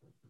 [0.00, 0.28] Gracias.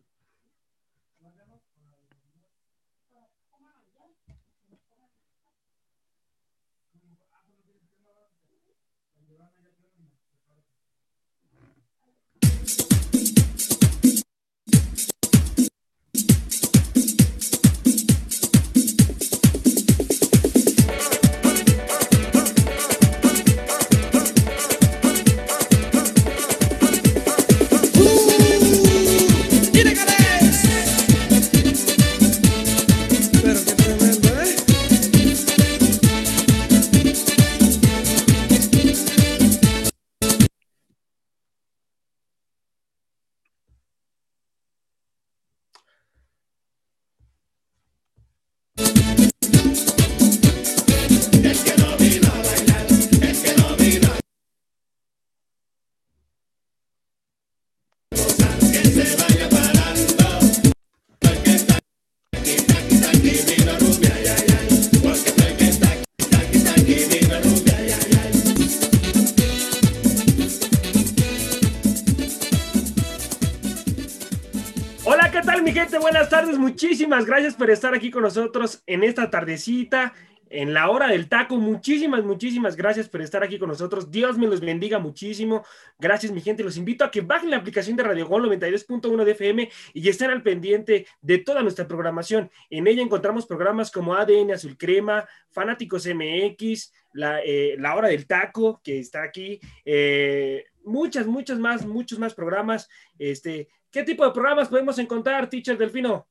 [76.56, 80.14] Muchísimas gracias por estar aquí con nosotros en esta tardecita,
[80.50, 81.56] en la hora del taco.
[81.56, 84.10] Muchísimas, muchísimas gracias por estar aquí con nosotros.
[84.10, 85.64] Dios me los bendiga muchísimo.
[85.98, 86.62] Gracias, mi gente.
[86.62, 90.30] Los invito a que bajen la aplicación de Radio Gol 92.1 de FM y estén
[90.30, 92.50] al pendiente de toda nuestra programación.
[92.70, 98.26] En ella encontramos programas como ADN Azul Crema, Fanáticos MX, la, eh, la hora del
[98.26, 99.60] taco, que está aquí.
[99.84, 102.88] Eh, muchas, muchas más, muchos más programas.
[103.18, 106.26] Este, ¿Qué tipo de programas podemos encontrar, teacher Delfino?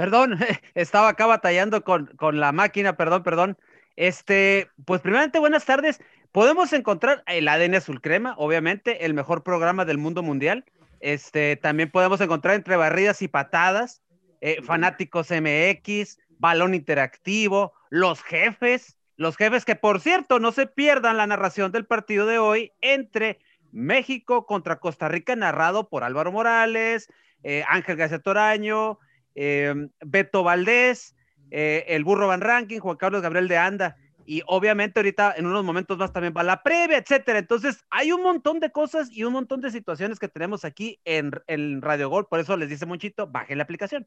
[0.00, 0.38] Perdón,
[0.74, 3.58] estaba acá batallando con, con la máquina, perdón, perdón.
[3.96, 6.00] Este, pues primeramente, buenas tardes.
[6.32, 10.64] Podemos encontrar el ADN Azul Crema, obviamente, el mejor programa del mundo mundial.
[11.00, 14.00] Este, también podemos encontrar entre barridas y patadas,
[14.40, 21.18] eh, Fanáticos MX, Balón Interactivo, Los Jefes, los Jefes que, por cierto, no se pierdan
[21.18, 23.38] la narración del partido de hoy entre
[23.70, 28.98] México contra Costa Rica, narrado por Álvaro Morales, eh, Ángel García Toraño,
[29.34, 31.14] Em, Beto Valdés,
[31.50, 33.96] eh, el Burro Van Ranking, Juan Carlos Gabriel de Anda.
[34.26, 37.38] Y obviamente ahorita en unos momentos más también va la previa, etcétera.
[37.38, 41.32] Entonces hay un montón de cosas y un montón de situaciones que tenemos aquí en,
[41.48, 42.26] en Radio Gol.
[42.28, 44.06] Por eso les dice Monchito, bajen la aplicación.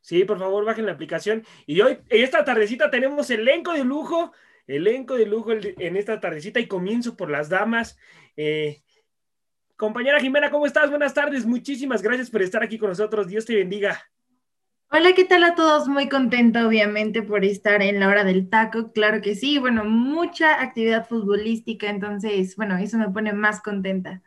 [0.00, 1.44] Sí, por favor, bajen la aplicación.
[1.66, 4.30] Y hoy, esta tardecita, tenemos elenco de lujo,
[4.68, 7.98] elenco de lujo en esta tardecita y comienzo por las damas.
[8.36, 8.82] Eh,
[9.76, 10.90] compañera Jimena, ¿cómo estás?
[10.90, 11.44] Buenas tardes.
[11.44, 13.26] Muchísimas gracias por estar aquí con nosotros.
[13.26, 14.00] Dios te bendiga.
[14.90, 15.86] Hola, ¿qué tal a todos?
[15.88, 18.92] Muy contenta, obviamente, por estar en la hora del taco.
[18.92, 19.58] Claro que sí.
[19.58, 24.22] Bueno, mucha actividad futbolística, entonces, bueno, eso me pone más contenta.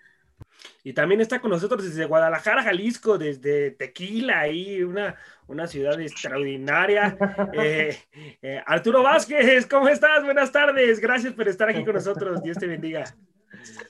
[0.83, 5.15] Y también está con nosotros desde Guadalajara, Jalisco, desde Tequila, ahí una,
[5.47, 7.17] una ciudad extraordinaria.
[7.53, 7.97] Eh,
[8.41, 10.23] eh, Arturo Vázquez, ¿cómo estás?
[10.23, 10.99] Buenas tardes.
[10.99, 12.41] Gracias por estar aquí con nosotros.
[12.41, 13.17] Dios te bendiga.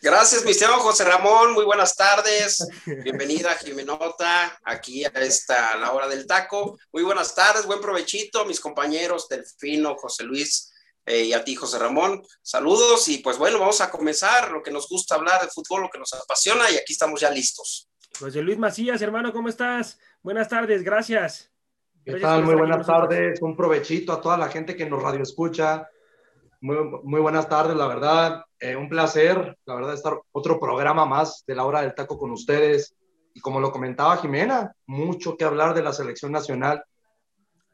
[0.01, 1.53] Gracias, mi estimado José Ramón.
[1.53, 2.65] Muy buenas tardes.
[2.85, 6.77] Bienvenida, Jimenota, aquí a esta la hora del taco.
[6.93, 10.73] Muy buenas tardes, buen provechito, mis compañeros Delfino, José Luis
[11.05, 12.21] eh, y a ti, José Ramón.
[12.41, 15.89] Saludos y pues bueno, vamos a comenzar lo que nos gusta hablar de fútbol, lo
[15.89, 17.89] que nos apasiona y aquí estamos ya listos.
[18.17, 19.99] José Luis Macías, hermano, ¿cómo estás?
[20.21, 21.51] Buenas tardes, gracias.
[22.05, 22.43] ¿Qué tal?
[22.43, 25.87] Muy buenas tardes, un provechito a toda la gente que nos radio escucha.
[26.61, 28.43] Muy, muy buenas tardes, la verdad.
[28.59, 32.31] Eh, un placer, la verdad, estar otro programa más de la hora del taco con
[32.31, 32.95] ustedes.
[33.33, 36.83] Y como lo comentaba Jimena, mucho que hablar de la selección nacional.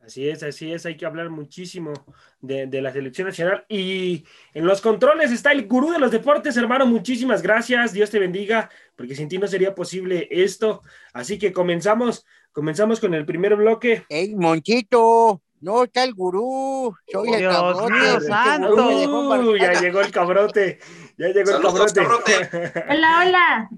[0.05, 1.91] Así es, así es, hay que hablar muchísimo
[2.39, 3.65] de, de, la selección nacional.
[3.67, 4.23] Y
[4.53, 8.69] en los controles está el gurú de los deportes, hermano, muchísimas gracias, Dios te bendiga,
[8.95, 10.83] porque sin ti no sería posible esto.
[11.11, 14.03] Así que comenzamos, comenzamos con el primer bloque.
[14.09, 15.41] ¡Ey, Monchito!
[15.61, 16.95] No, está el gurú.
[17.11, 17.93] Soy el cabrote.
[17.93, 19.55] Mío, santo.
[19.57, 20.79] Ya llegó el cabrote.
[21.17, 22.01] Ya llegó el cabrote.
[22.89, 23.69] Hola, hola.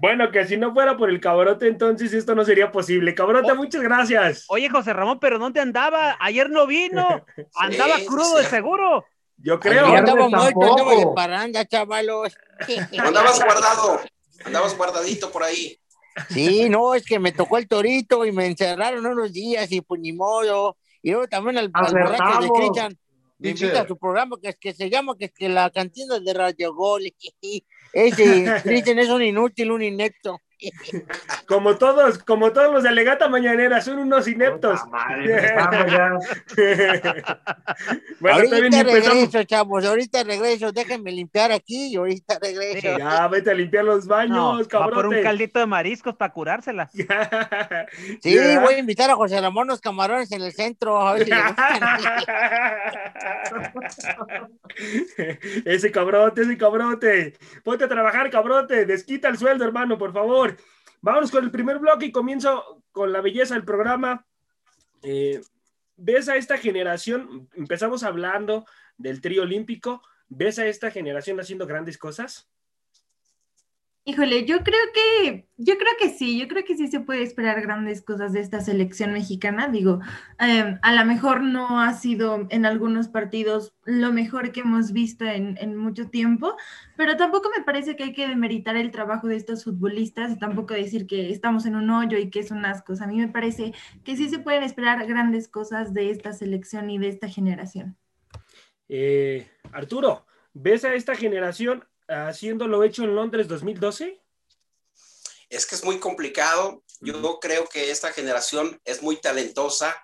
[0.00, 3.14] Bueno, que si no fuera por el cabrote, entonces esto no sería posible.
[3.14, 3.56] Cabrote, oh.
[3.56, 4.44] muchas gracias.
[4.48, 6.16] Oye, José Ramón, pero ¿dónde andaba?
[6.20, 7.24] Ayer no vino.
[7.56, 9.04] Andaba crudo de seguro.
[9.38, 9.86] Yo creo.
[9.86, 12.34] andaba muerto, andaba de paranga, chavalos.
[12.98, 14.00] Andabas guardado.
[14.44, 15.78] Andabas guardadito por ahí.
[16.30, 20.00] Sí, no, es que me tocó el torito y me encerraron unos días y pues
[20.00, 20.76] ni modo.
[21.04, 22.98] Y luego también al, al borracho de Cristian,
[23.38, 26.18] me invita a su programa que, es, que se llama que es que la cantina
[26.18, 27.02] de Radio Gol.
[27.92, 30.40] Ese Cristian es un inútil, un inepto.
[31.46, 34.80] Como todos, como todos los de Legata Mañanera, son unos ineptos.
[38.20, 42.98] bueno, ahorita regreso, chavos, ahorita regreso, déjenme limpiar aquí y ahorita regreso.
[42.98, 44.94] Ya, vete a limpiar los baños, cabrón.
[44.94, 46.88] por un caldito de mariscos para curársela.
[48.22, 51.30] sí, voy a invitar a José Ramón los camarones en el centro, a ver si
[55.64, 57.34] ese cabrote, ese cabrote.
[57.62, 58.86] Ponte a trabajar, cabrote.
[58.86, 60.53] Desquita el sueldo, hermano, por favor.
[61.04, 64.26] Vámonos con el primer bloque y comienzo con la belleza del programa.
[65.02, 65.42] Eh,
[65.96, 67.46] ¿Ves a esta generación?
[67.52, 68.64] Empezamos hablando
[68.96, 70.00] del trío olímpico.
[70.30, 72.48] ¿Ves a esta generación haciendo grandes cosas?
[74.06, 77.62] Híjole, yo creo que, yo creo que sí, yo creo que sí se puede esperar
[77.62, 79.68] grandes cosas de esta selección mexicana.
[79.68, 80.00] Digo,
[80.38, 85.24] em, a lo mejor no ha sido en algunos partidos lo mejor que hemos visto
[85.24, 86.54] en, mucho tiempo,
[86.98, 91.06] pero tampoco me parece que hay que demeritar el trabajo de estos futbolistas tampoco decir
[91.06, 92.92] que estamos en un hoyo y que es un asco.
[93.00, 93.72] A mí me parece
[94.04, 97.96] que sí se pueden esperar grandes cosas de esta selección y de esta generación.
[98.86, 104.20] Eh, Arturo, ¿ves a esta generación haciendo lo hecho en Londres 2012?
[105.48, 106.82] Es que es muy complicado.
[107.00, 109.94] Yo creo que esta generación es muy talentosa.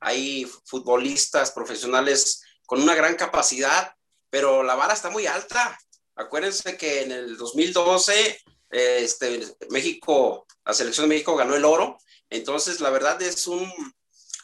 [0.00, 3.94] Hay futbolistas profesionales con una gran capacidad,
[4.30, 5.78] pero la vara está muy alta.
[6.14, 11.98] Acuérdense que en el 2012 este, México, la selección de México ganó el oro.
[12.30, 13.70] Entonces, la verdad es un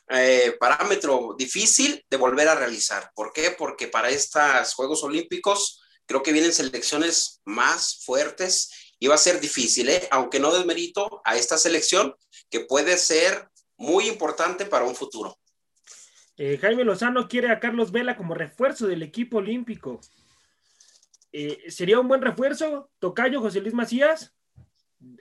[0.09, 3.11] eh, parámetro difícil de volver a realizar.
[3.15, 3.51] ¿Por qué?
[3.51, 9.41] Porque para estos Juegos Olímpicos Creo que vienen selecciones más fuertes y va a ser
[9.41, 10.09] difícil, ¿eh?
[10.11, 12.15] aunque no desmerito a esta selección
[12.51, 15.37] que puede ser muy importante para un futuro.
[16.37, 20.01] Eh, Jaime Lozano quiere a Carlos Vela como refuerzo del equipo olímpico.
[21.33, 24.35] Eh, ¿Sería un buen refuerzo, Tocayo José Luis Macías?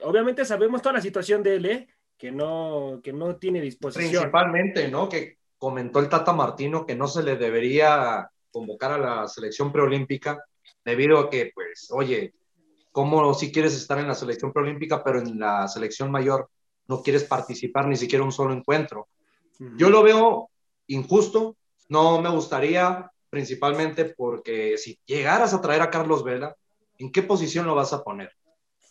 [0.02, 1.88] Obviamente sabemos toda la situación de él, ¿eh?
[2.16, 4.10] que, no, que no tiene disposición.
[4.10, 5.08] Principalmente, ¿no?
[5.08, 10.38] Que comentó el Tata Martino que no se le debería convocar a la selección preolímpica
[10.84, 12.34] debido a que, pues, oye,
[12.90, 16.50] ¿cómo si quieres estar en la selección preolímpica, pero en la selección mayor
[16.88, 19.08] no quieres participar ni siquiera un solo encuentro?
[19.76, 20.50] Yo lo veo
[20.88, 21.56] injusto,
[21.88, 26.56] no me gustaría, principalmente porque si llegaras a traer a Carlos Vela,
[26.98, 28.32] ¿en qué posición lo vas a poner?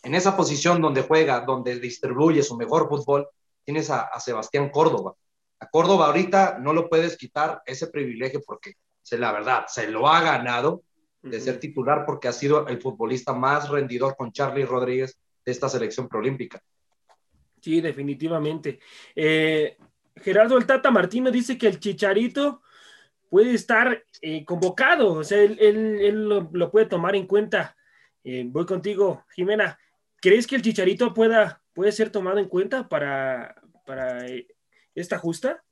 [0.02, 3.28] En esa posición donde juega, donde distribuye su mejor fútbol,
[3.64, 5.14] tienes a, a Sebastián Córdoba.
[5.60, 8.74] A Córdoba ahorita no lo puedes quitar ese privilegio porque,
[9.12, 10.82] la verdad, se lo ha ganado
[11.22, 15.68] de ser titular porque ha sido el futbolista más rendidor con Charlie Rodríguez de esta
[15.68, 16.60] selección proolímpica.
[17.60, 18.80] Sí, definitivamente.
[19.14, 19.76] Eh,
[20.16, 22.62] Gerardo el Tata Martino dice que el Chicharito
[23.30, 27.76] puede estar eh, convocado, o sea, él, lo, puede tomar en cuenta.
[28.24, 29.78] Eh, voy contigo, Jimena.
[30.20, 33.54] ¿Crees que el Chicharito pueda, puede ser tomado en cuenta para,
[33.86, 34.26] para
[34.94, 35.64] esta justa?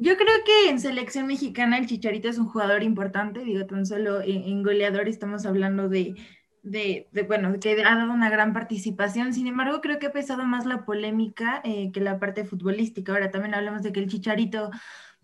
[0.00, 4.20] Yo creo que en selección mexicana el Chicharito es un jugador importante, digo, tan solo
[4.22, 6.14] en, goleador estamos hablando de,
[6.62, 10.66] de, bueno, que ha dado una gran participación, sin embargo creo que ha pesado más
[10.66, 13.12] la polémica eh, que la parte futbolística.
[13.12, 14.70] Ahora también hablamos de que el Chicharito,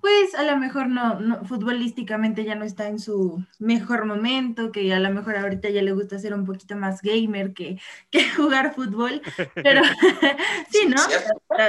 [0.00, 4.92] pues a lo mejor no, no, futbolísticamente ya no está en su mejor momento, que
[4.92, 7.78] a lo mejor ahorita ya le gusta ser un poquito más gamer que,
[8.10, 9.22] que jugar fútbol,
[9.54, 9.82] pero
[10.68, 11.00] sí, ¿no?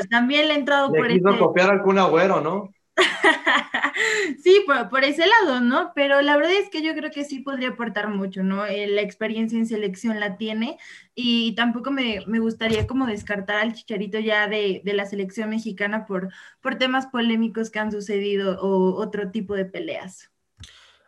[0.09, 2.73] También le ha entrado por quiso copiar algún agüero, ¿no?
[4.43, 5.91] sí, por, ese lado, ¿no?
[5.93, 8.65] Pero la verdad es que yo creo que sí podría aportar mucho, ¿no?
[8.65, 10.77] Eh, la experiencia en selección la tiene
[11.13, 16.29] y tampoco me, gustaría como descartar al chicharito ya de, la selección mexicana por,
[16.61, 20.31] por temas polémicos que han sucedido o otro tipo de peleas.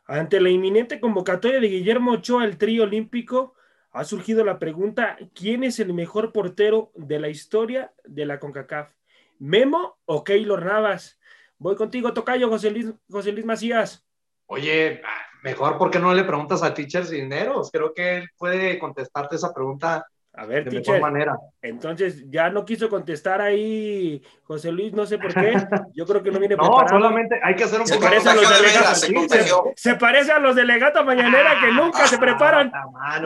[0.05, 3.55] Ante la inminente convocatoria de Guillermo Ochoa al trío olímpico,
[3.91, 8.93] ha surgido la pregunta, ¿quién es el mejor portero de la historia de la CONCACAF?
[9.39, 11.16] ¿Memo o Keylor Navas?
[11.59, 14.05] Voy contigo, Tocayo, José Luis, José Luis Macías.
[14.45, 15.01] Oye,
[15.43, 17.71] mejor porque no le preguntas al teacher Cisneros.
[17.71, 20.05] Creo que él puede contestarte esa pregunta
[20.37, 21.35] a ver, de teacher, manera.
[21.63, 25.55] Entonces, ya no quiso contestar ahí José Luis, no sé por qué.
[25.95, 26.83] Yo creo que no viene preparado.
[26.83, 29.07] No, solamente hay que hacer un se parece a los delegados.
[29.75, 32.71] Se, parece a los delegados mañanera que nunca se preparan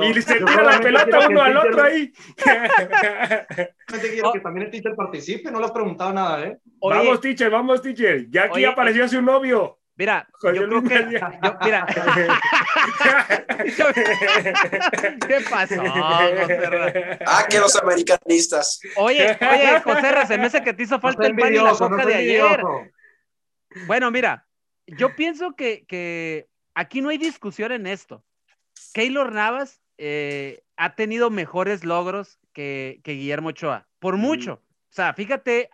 [0.01, 2.13] y se tira la pelota uno al otro ahí.
[4.09, 6.57] quiero que también el teacher participe, no le has preguntado nada, ¿eh?
[6.81, 8.29] vamos, teacher, vamos, teacher.
[8.29, 9.77] Ya aquí apareció su novio.
[9.95, 11.21] Mira, yo creo que.
[11.63, 11.85] mira.
[15.27, 15.75] ¿Qué pasó,
[17.27, 18.79] Ah, que los americanistas.
[18.95, 22.05] Oye, oye, José, se me hace que te hizo falta el pan y la coca
[22.05, 22.61] de ayer.
[23.85, 24.47] Bueno, mira,
[24.87, 28.23] yo pienso que, que, aquí no hay discusión en esto.
[28.93, 34.61] Keylor Navas eh, ha tenido mejores logros que, Guillermo Ochoa, por mucho.
[34.89, 35.69] O sea, fíjate,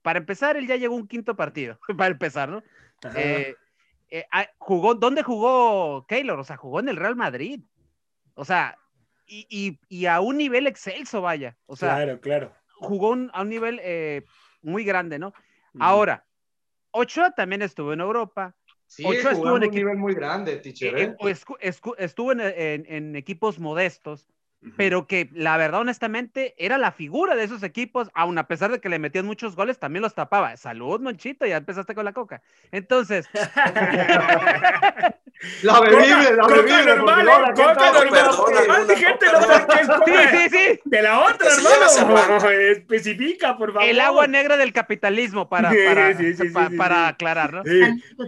[0.00, 2.62] para empezar, él ya llegó un quinto partido, para empezar, ¿no?
[4.32, 6.38] Ah, jugó, ¿dónde jugó Keylor?
[6.38, 7.60] O sea, jugó en el Real Madrid.
[8.34, 8.78] O sea,
[9.26, 11.56] y, a un nivel excelso, vaya.
[11.66, 12.52] O sea, claro, claro.
[12.78, 14.24] jugó a un nivel eh,
[14.62, 15.32] muy grande, ¿no?
[15.78, 16.24] Ahora,
[16.90, 18.56] Ochoa también estuvo en Europa.
[18.86, 20.96] Sí, Ochoa estuvo en un nivel muy grande, teacher.
[20.98, 21.74] Eh, ¿eh?
[21.98, 24.28] Estuvo en, equipos modestos,
[24.76, 28.80] pero que la verdad, honestamente, era la figura de esos equipos, aun a pesar de
[28.80, 30.56] que le metían muchos goles, también los tapaba.
[30.56, 32.42] Salud, Monchito, ya empezaste con la coca.
[32.70, 33.28] Entonces.
[35.62, 36.96] La bebible, la bebible.
[36.96, 37.52] normal, ¿eh?
[37.54, 38.86] Coca normal.
[38.94, 40.80] gente no Sí, sí, sí.
[40.84, 41.48] De la otra,
[41.98, 42.50] hermano.
[42.50, 43.88] Especifica, por favor.
[43.88, 46.14] El agua negra del capitalismo, para, para,
[46.76, 47.62] para, aclarar, ¿no?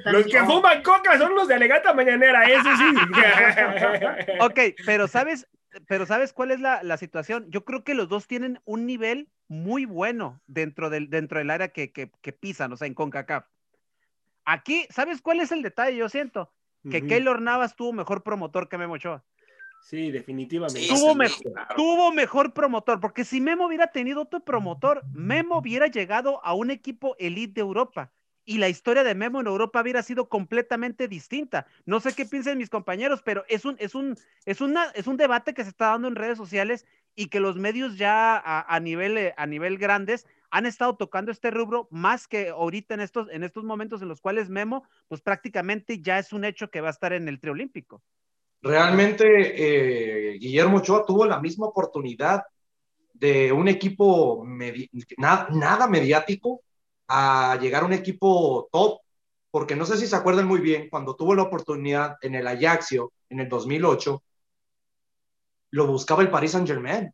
[0.07, 2.95] Los que fuman coca son los de Alegata Mañanera, eso sí.
[4.41, 5.47] ok, pero ¿sabes?
[5.87, 7.47] Pero ¿sabes cuál es la, la, situación?
[7.51, 11.69] Yo creo que los dos tienen un nivel muy bueno dentro del, dentro del área
[11.69, 13.47] que, que, que pisan, o sea, en CONCACAF.
[14.45, 15.97] Aquí, ¿sabes cuál es el detalle?
[15.97, 16.53] Yo siento
[16.91, 19.25] que Keylor Navas tuvo mejor promotor que Memo Ochoa.
[19.83, 20.89] Sí, definitivamente.
[20.89, 21.43] tuvo, mejor,
[21.77, 26.71] tuvo mejor promotor, porque si Memo hubiera tenido otro promotor, Memo hubiera llegado a un
[26.71, 28.13] equipo elite de Europa
[28.45, 31.67] y la historia de Memo en Europa hubiera sido completamente distinta.
[31.87, 35.17] No sé qué piensan mis compañeros, pero es un, es un, es una, es un
[35.17, 39.19] debate que se está dando en redes sociales y que los medios ya a, nivel,
[39.19, 43.45] eh, a nivel grandes han estado tocando este rubro más que ahorita en estos, en
[43.45, 46.93] estos momentos en los cuales Memo, pues prácticamente ya es un hecho que va a
[46.93, 48.03] estar en el triolímpico.
[48.61, 52.43] Realmente eh, Guillermo Ochoa tuvo la misma oportunidad
[53.13, 54.45] de un equipo
[55.17, 56.63] nada mediático
[57.09, 59.01] a llegar a un equipo top,
[59.51, 63.13] porque no sé si se acuerdan muy bien, cuando tuvo la oportunidad en el Ajaxio
[63.29, 64.23] en el 2008,
[65.73, 67.13] lo buscaba el Paris Saint Germain.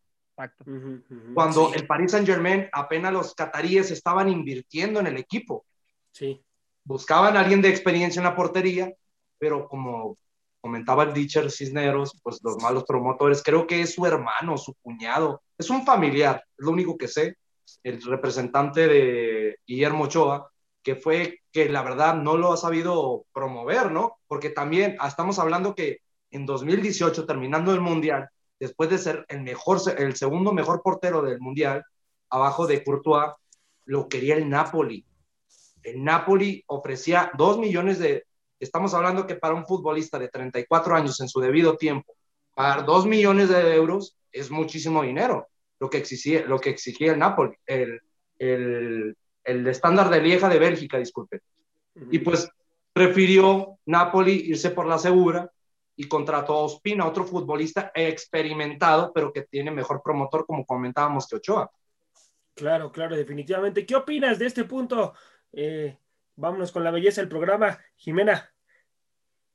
[1.34, 5.64] Cuando el Paris Saint Germain apenas los cataríes estaban invirtiendo en el equipo.
[6.12, 6.40] Sí.
[6.84, 8.92] Buscaban a alguien de experiencia en la portería,
[9.38, 10.16] pero como
[10.60, 15.42] comentaba el Ditcher Cisneros, pues los malos promotores, creo que es su hermano, su cuñado,
[15.56, 17.36] es un familiar, es lo único que sé,
[17.82, 20.50] el representante de Guillermo Ochoa,
[20.82, 24.18] que fue que la verdad no lo ha sabido promover, ¿no?
[24.26, 25.98] Porque también ah, estamos hablando que
[26.30, 31.40] en 2018, terminando el Mundial, después de ser el, mejor, el segundo mejor portero del
[31.40, 31.84] Mundial,
[32.30, 33.32] abajo de Courtois,
[33.84, 35.06] lo quería el Napoli.
[35.82, 38.24] El Napoli ofrecía dos millones de,
[38.60, 42.14] estamos hablando que para un futbolista de 34 años en su debido tiempo,
[42.54, 45.48] pagar dos millones de euros es muchísimo dinero
[45.80, 48.00] lo que exigía, lo que exigía el Napoli, el,
[48.38, 51.40] el, el estándar de Lieja de Bélgica, disculpe.
[52.10, 52.48] Y pues
[52.92, 55.50] prefirió Napoli irse por la segura
[55.96, 61.36] y contrató a Ospina, otro futbolista experimentado, pero que tiene mejor promotor, como comentábamos que
[61.36, 61.70] Ochoa.
[62.54, 63.84] Claro, claro, definitivamente.
[63.84, 65.14] ¿Qué opinas de este punto?
[65.52, 65.96] Eh,
[66.36, 68.52] vámonos con la belleza del programa, Jimena.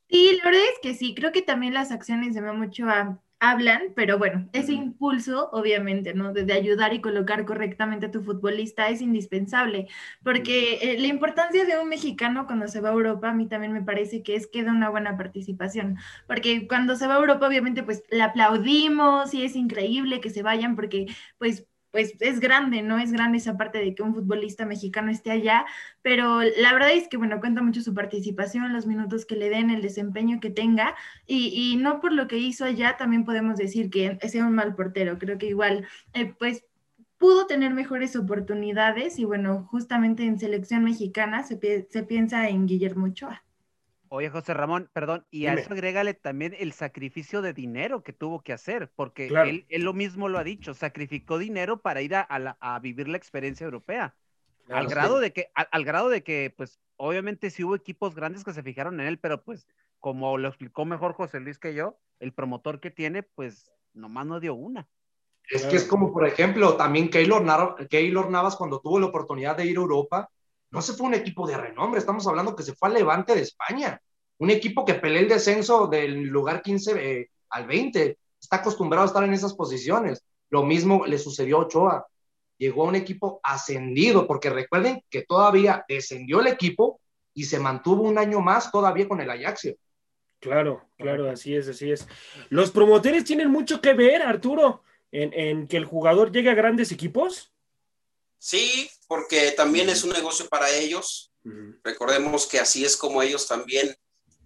[0.10, 3.94] Sí, la verdad es que sí, creo que también las acciones de Memo Ochoa hablan,
[3.96, 6.32] pero bueno, ese impulso, obviamente, ¿no?
[6.34, 9.88] De, ayudar y colocar correctamente a tu futbolista es indispensable,
[10.24, 13.74] porque eh, la importancia de un mexicano cuando se va a Europa, a mí también
[13.74, 15.98] me parece que es que da una buena participación,
[16.28, 20.44] porque cuando se va a Europa, obviamente, pues le aplaudimos y es increíble que se
[20.44, 21.08] vayan, porque
[21.38, 22.98] pues pues es grande, ¿no?
[22.98, 25.64] Es grande esa parte de que un futbolista mexicano esté allá,
[26.02, 29.70] pero la verdad es que, bueno, cuenta mucho su participación, los minutos que le den,
[29.70, 30.96] el desempeño que tenga,
[31.28, 35.20] y, no por lo que hizo allá también podemos decir que sea un mal portero,
[35.20, 36.66] creo que igual, eh, pues
[37.20, 43.06] pudo tener mejores oportunidades y bueno, justamente en selección mexicana se, se piensa en Guillermo
[43.06, 43.43] Ochoa.
[44.16, 48.44] Oye, José Ramón, perdón, y a eso agrégale también el sacrificio de dinero que tuvo
[48.44, 52.80] que hacer, porque él, lo mismo lo ha dicho, sacrificó dinero para ir a, a,
[52.80, 54.14] vivir la experiencia europea.
[54.70, 58.54] al grado de que, al, grado de que, pues, obviamente sí hubo equipos grandes que
[58.54, 59.68] se fijaron en él, pero pues,
[60.00, 64.40] como lo explicó mejor José Luis que yo, el promotor que tiene, pues, nomás no
[64.40, 64.88] dio una.
[65.50, 69.66] Es que es como, por ejemplo, también Keylor, Keylor Navas cuando tuvo la oportunidad de
[69.66, 70.30] ir a Europa,
[70.74, 73.42] no se fue un equipo de renombre, estamos hablando que se fue al Levante de
[73.42, 74.02] España,
[74.40, 79.08] un equipo que pelea el descenso del lugar 15 eh, al 20, está acostumbrado a
[79.08, 80.26] estar en esas posiciones.
[80.50, 82.08] Lo mismo le sucedió a Ochoa,
[82.58, 87.00] llegó a un equipo ascendido, porque recuerden que todavía descendió el equipo
[87.36, 89.76] y se mantuvo un año más todavía con el Ajaxio.
[90.40, 92.08] Claro, claro, así es, así es.
[92.50, 97.53] Los promotores tienen mucho que ver, Arturo, en que el jugador llegue a grandes equipos.
[98.46, 101.32] Sí, porque también es un negocio para ellos.
[101.84, 103.96] Recordemos que así es como ellos también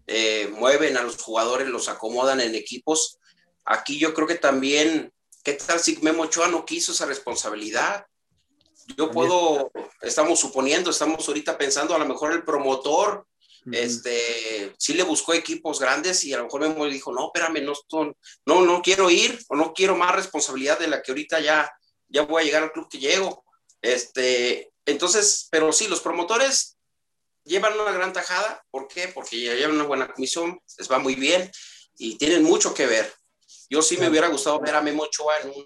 [0.06, 3.18] eh, mueven a los jugadores, los acomodan en equipos.
[3.66, 5.12] Aquí yo creo que también
[5.48, 8.06] ¿qué tal si Memo Ochoa no quiso esa responsabilidad?
[8.98, 13.25] Yo puedo, estamos suponiendo, estamos ahorita pensando, a lo mejor el promotor,
[13.72, 17.63] este, sí le buscó equipos grandes y a lo mejor Memo le dijo, no, espérame,
[17.63, 17.74] no,
[18.46, 21.72] no, no quiero ir o no quiero más responsabilidad de la que ahorita ya,
[22.10, 23.46] ya voy a llegar al club que llego.
[23.81, 26.77] Este, entonces, pero sí, los promotores
[27.43, 28.63] llevan una gran tajada.
[28.69, 29.07] ¿Por qué?
[29.07, 31.51] Porque ya llevan una buena comisión, les va muy bien
[31.98, 33.13] y tienen mucho que ver.
[33.69, 35.65] Yo sí me hubiera gustado ver a Memo Ochoa en un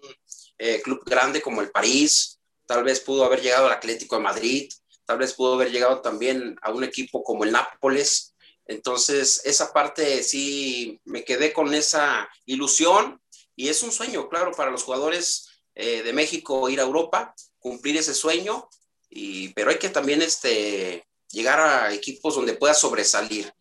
[0.58, 4.72] eh, club grande como el París, tal vez pudo haber llegado al Atlético de Madrid,
[5.06, 8.36] tal vez pudo haber llegado también a un equipo como el Nápoles.
[8.66, 13.22] Entonces, esa parte sí me quedé con esa ilusión
[13.56, 17.96] y es un sueño, claro, para los jugadores eh, de México ir a Europa, cumplir
[17.96, 18.68] ese sueño,
[19.10, 23.54] y, pero hay que también este, llegar a equipos donde pueda sobresalir.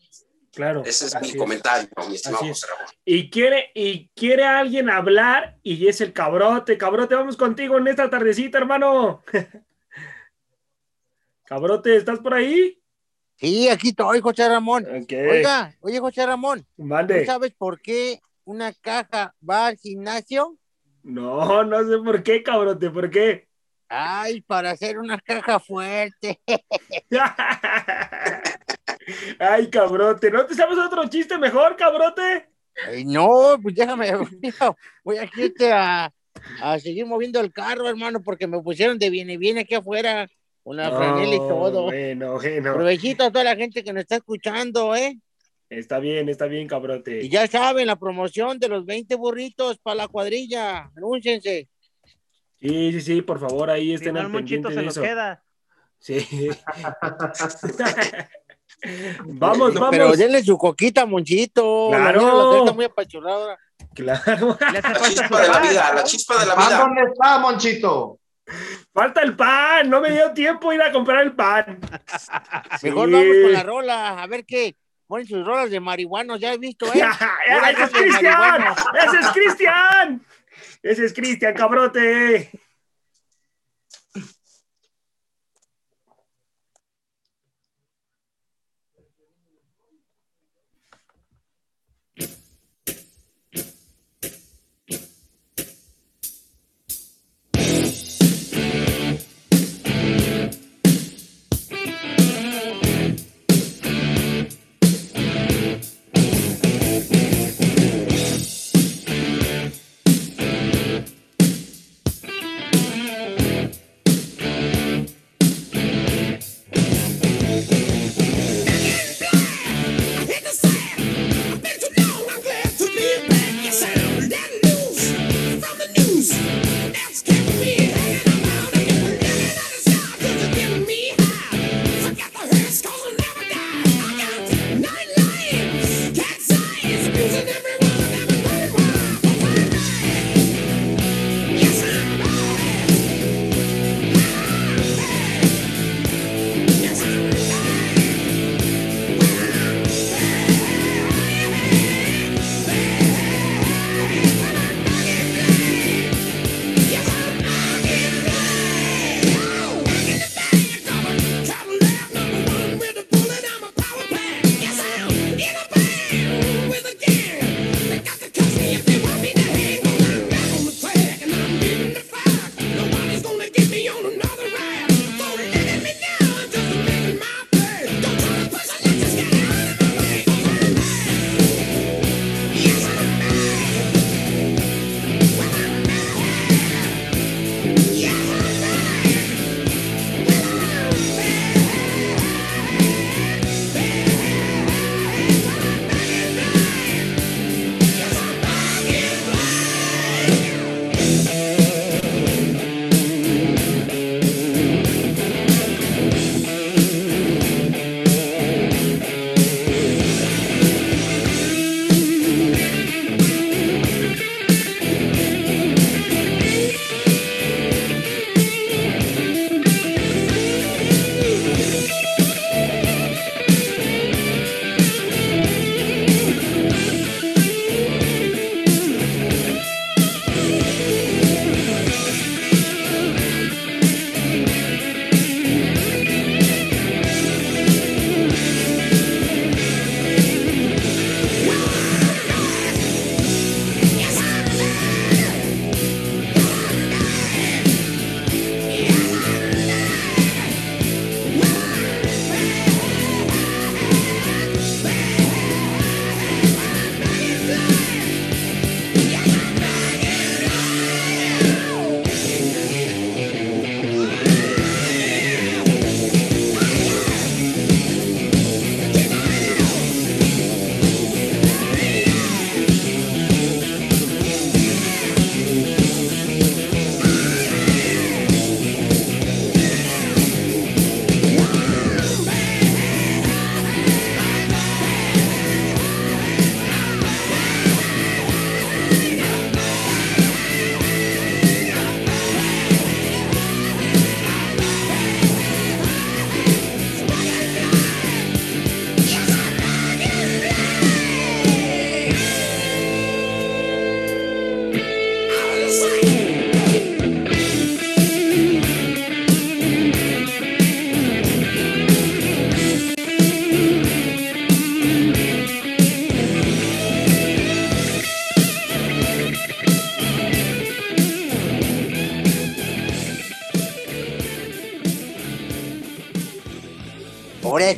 [0.53, 0.83] Claro.
[0.85, 2.93] Ese es mi comentario, mi estimado José Ramón.
[3.05, 6.77] Y quiere, y quiere alguien hablar y es el cabrote.
[6.77, 9.23] Cabrote, vamos contigo en esta tardecita, hermano.
[11.45, 12.83] cabrote, ¿estás por ahí?
[13.37, 14.87] Sí, aquí estoy, José Ramón.
[14.91, 16.67] Oiga, oye, José Ramón.
[16.77, 20.59] ¿Tú sabes por qué una caja va al gimnasio?
[21.03, 23.50] No, no sé por qué, cabrote, ¿por qué?
[23.93, 26.41] Ay, para hacer una caja fuerte.
[29.41, 32.49] Ay, cabrote, ¿no te sabes otro chiste mejor, cabrote?
[32.87, 34.13] Ay, no, pues déjame,
[35.05, 36.13] voy a irte a,
[36.63, 40.29] a, seguir moviendo el carro, hermano, porque me pusieron de viene, viene aquí afuera,
[40.63, 41.87] una franela y todo.
[41.87, 42.75] Bueno, bueno.
[42.75, 45.19] Provechito a toda la gente que nos está escuchando, ¿eh?
[45.69, 47.25] Está bien, está bien, cabrote.
[47.25, 51.70] Y ya saben, la promoción de los 20 burritos para la cuadrilla, anúnciense.
[52.61, 55.01] Sí, sí, sí, por favor, ahí estén al pendiente se de eso.
[55.03, 55.43] queda.
[55.99, 56.51] Sí.
[59.25, 59.89] vamos, vamos.
[59.91, 61.89] Pero denle su coquita, Monchito.
[61.91, 62.53] Claro.
[62.53, 63.59] La está muy apachurrada.
[63.95, 64.57] Claro.
[64.61, 66.79] La chispa de la vida, la chispa de la vida.
[66.79, 68.19] ¿Dónde está, Monchito?
[68.93, 71.79] Falta el pan, no me dio tiempo ir a comprar el pan.
[72.83, 73.13] Mejor Sí.
[73.15, 74.75] vamos con la rola, a ver qué
[75.07, 77.01] ponen sus rolas de marihuanos, ya he visto, ¿eh?
[77.71, 78.65] ¡Ese es Cristian!
[79.07, 80.25] ¡Ese es Cristian!
[80.83, 82.51] Ese es Cristian, cabrote.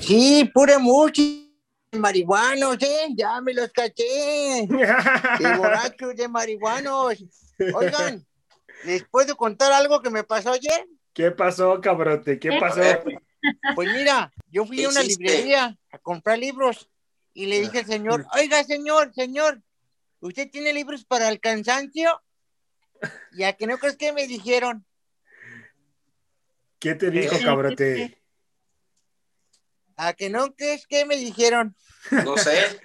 [0.01, 1.23] Sí, pure mucho
[1.99, 3.09] marihuanos, ¿eh?
[3.15, 4.67] Ya me los caché.
[4.69, 7.25] De borrachos de marihuanos.
[7.75, 8.27] Oigan,
[8.85, 10.87] ¿les puedo contar algo que me pasó ayer?
[11.13, 12.39] ¿Qué pasó, cabrote?
[12.39, 12.81] ¿Qué pasó?
[13.75, 16.89] Pues mira, yo fui a una librería a comprar libros
[17.35, 19.61] y le dije al señor, oiga, señor, señor,
[20.21, 22.21] ¿usted tiene libros para el cansancio?
[23.33, 24.87] Y a que no crees que me dijeron.
[26.79, 28.22] ¿Qué te dijo, cabrote?
[29.97, 31.77] ¿A que no crees que me dijeron?
[32.11, 32.81] No sé.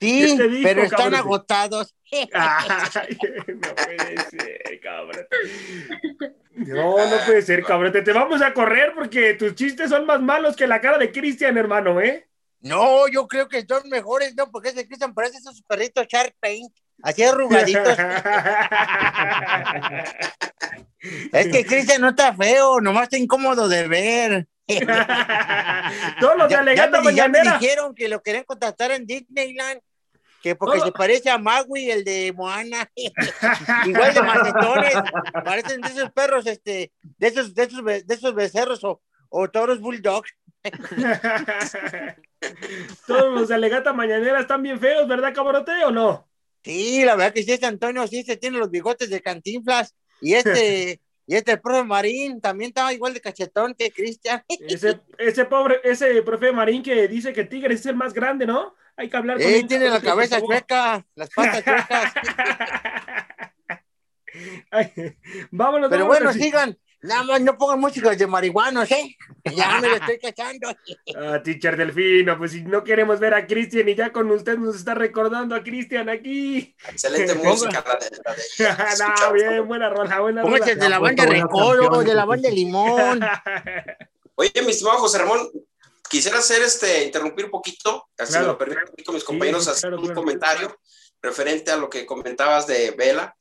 [0.00, 1.94] Sí, pero están agotados.
[2.12, 3.18] Ay,
[3.48, 5.26] no puede ser, cabrote.
[6.54, 8.02] No, no puede ser, cabrote.
[8.02, 11.56] Te vamos a correr porque tus chistes son más malos que la cara de Cristian,
[11.56, 12.28] hermano, ¿eh?
[12.60, 14.50] No, yo creo que son mejores, ¿no?
[14.50, 17.98] Porque ese Cristian parece esos perritos Shark Paint, así arrugaditos.
[21.32, 24.48] es que Cristian no está feo, nomás está incómodo de ver.
[26.20, 29.80] Todos los de Alegando ya, me, dijeron que lo querían contactar en Disneyland,
[30.42, 32.88] que porque se parece a Magui, el de Moana,
[33.86, 34.94] igual de macetones,
[35.44, 39.80] parecen de esos perros, este, de esos, de esos, de esos becerros o, o toros
[39.80, 40.32] bulldogs.
[43.06, 46.26] Todos los de Alegata Mañanera están bien feos, ¿verdad, cabrote, o no?
[46.62, 49.94] Sí, la verdad que sí, este Antonio sí se tiene los bigotes de cantinflas.
[50.22, 54.42] Y este, y este profe Marín también estaba igual de cachetón que Cristian.
[54.68, 58.74] Ese, ese pobre, ese profe Marín que dice que Tigre es el más grande, ¿no?
[58.96, 59.66] Hay que hablar con él.
[59.66, 62.12] tiene la cabeza chueca, las patas chuecas.
[65.50, 66.78] vámonos, Pero bueno, sigan.
[67.04, 69.14] Nada más no pongan músicas de marihuanos, ¿eh?
[69.54, 70.68] Ya me lo estoy cachando.
[71.16, 74.76] Ah, teacher Delfino, pues si no queremos ver a Cristian y ya con usted nos
[74.76, 76.74] está recordando a Cristian aquí.
[76.88, 78.64] Excelente música, la de.
[78.64, 80.56] La no, bien, buena rola, buena rola.
[80.56, 83.20] Póngase de la banda Recodo, de la banda Limón.
[84.34, 85.50] Oye, mi estimado José Ramón,
[86.08, 88.52] quisiera hacer este, interrumpir un poquito, así claro.
[88.52, 90.74] me permito con mis compañeros hacer un comentario
[91.20, 93.36] referente a lo que comentabas de Vela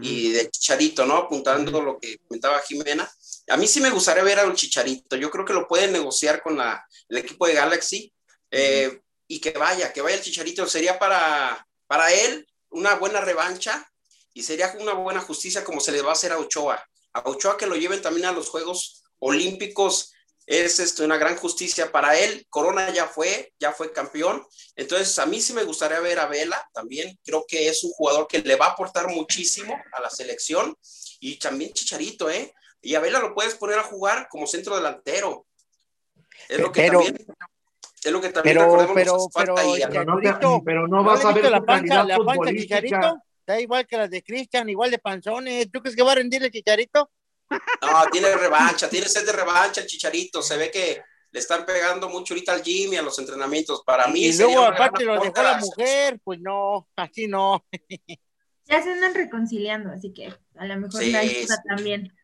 [0.00, 1.16] y de Chicharito, ¿no?
[1.16, 3.08] Apuntando lo que comentaba Jimena.
[3.48, 5.16] A mí sí me gustaría ver a un Chicharito.
[5.16, 8.12] Yo creo que lo pueden negociar con la, el equipo de Galaxy
[8.50, 10.66] eh, y que vaya, que vaya el Chicharito.
[10.66, 13.86] Sería para, para él una buena revancha
[14.32, 16.82] y sería una buena justicia como se le va a hacer a Ochoa.
[17.12, 20.13] A Ochoa que lo lleven también a los Juegos Olímpicos
[20.46, 22.46] es esto, una gran justicia para él.
[22.50, 24.46] Corona ya fue, ya fue campeón.
[24.76, 27.18] Entonces, a mí sí me gustaría ver a Vela también.
[27.24, 30.76] Creo que es un jugador que le va a aportar muchísimo a la selección.
[31.20, 32.52] Y también Chicharito, ¿eh?
[32.82, 35.46] Y a Vela lo puedes poner a jugar como centro delantero.
[36.48, 37.26] Es lo que pero, también.
[38.02, 41.64] Es lo que también pero, pero, pero, pero, no, pero no vas a ver la
[41.64, 43.22] panza, la panza Chicharito.
[43.46, 45.70] Da igual que las de Cristian, igual de panzones.
[45.70, 47.10] ¿Tú crees que va a rendir el Chicharito?
[47.50, 50.42] No, tiene revancha, tiene sed de revancha el Chicharito.
[50.42, 53.82] Se ve que le están pegando mucho ahorita al gym y a los entrenamientos.
[53.84, 54.26] Para mí.
[54.26, 57.64] Y luego aparte lo dejó la mujer, pues no, así no.
[58.66, 62.16] Ya se andan reconciliando, así que a lo mejor la ayuda también.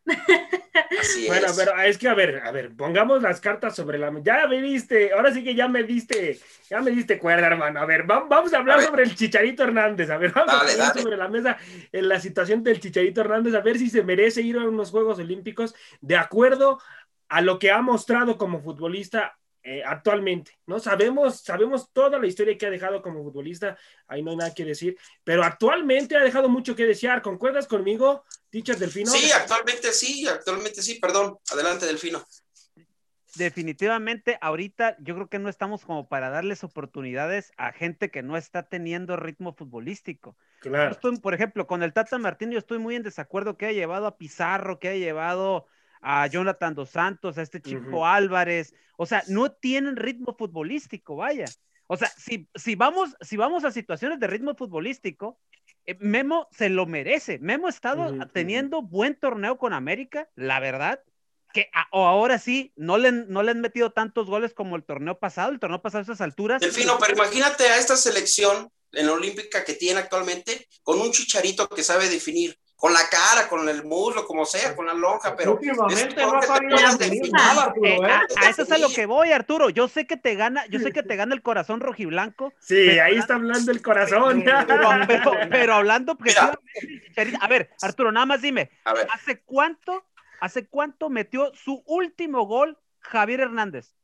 [1.00, 4.24] Así bueno, pero es que a ver, a ver, pongamos las cartas sobre la mesa.
[4.24, 7.80] Ya me diste, ahora sí que ya me diste, ya me diste cuerda, hermano.
[7.80, 10.10] A ver, vamos a hablar sobre el Chicharito Hernández.
[10.10, 11.56] A ver, vamos a hablar sobre la mesa
[11.92, 15.18] en la situación del Chicharito Hernández, a ver si se merece ir a unos Juegos
[15.18, 16.80] Olímpicos de acuerdo
[17.28, 20.80] a lo que ha mostrado como futbolista eh, actualmente, ¿no?
[20.80, 24.64] Sabemos, sabemos toda la historia que ha dejado como futbolista, ahí no hay nada que
[24.64, 27.20] decir, pero actualmente ha dejado mucho que desear.
[27.20, 29.10] ¿Concuerdas conmigo, Teacher Delfino?
[29.10, 31.38] Sí, actualmente sí, actualmente sí, perdón.
[31.50, 32.24] Adelante, Delfino.
[33.36, 38.36] Definitivamente, ahorita yo creo que no estamos como para darles oportunidades a gente que no
[38.36, 40.36] está teniendo ritmo futbolístico.
[40.60, 40.98] Claro.
[41.22, 44.16] por ejemplo, con el Tata Martín, yo estoy muy en desacuerdo que ha llevado a
[44.16, 45.66] Pizarro, que ha llevado
[46.00, 51.46] a Jonathan Dos Santos, a este chico Álvarez, o sea, no tienen ritmo futbolístico, vaya.
[51.86, 55.40] O sea, si, si, vamos, si vamos a situaciones de ritmo futbolístico,
[55.86, 57.38] eh, Memo se lo merece.
[57.38, 61.02] Memo ha estado teniendo buen torneo con América, la verdad,
[61.52, 65.18] que o ahora sí, no le, no le han metido tantos goles como el torneo
[65.18, 66.60] pasado, el torneo pasado a esas alturas.
[66.60, 71.68] Delfino, pero imagínate a esta selección en la olímpica que tiene actualmente con un chicharito
[71.68, 75.52] que sabe definir con la cara, con el muslo, como sea, con la lonja, pero
[75.52, 76.76] últimamente no ha sabido
[77.30, 78.10] nada, Arturo, ¿eh?
[78.10, 79.68] a, a, eso es a lo que voy, Arturo.
[79.68, 82.54] Yo sé que te gana, yo sé que te gana el corazón rojiblanco.
[82.58, 84.42] Sí, ahí está hablando el corazón.
[85.06, 86.16] Pero, pero, hablando
[87.40, 88.70] a ver, Arturo, nada más dime,
[89.12, 90.06] ¿hace cuánto,
[90.40, 93.94] hace cuánto metió su último gol Javier Hernández?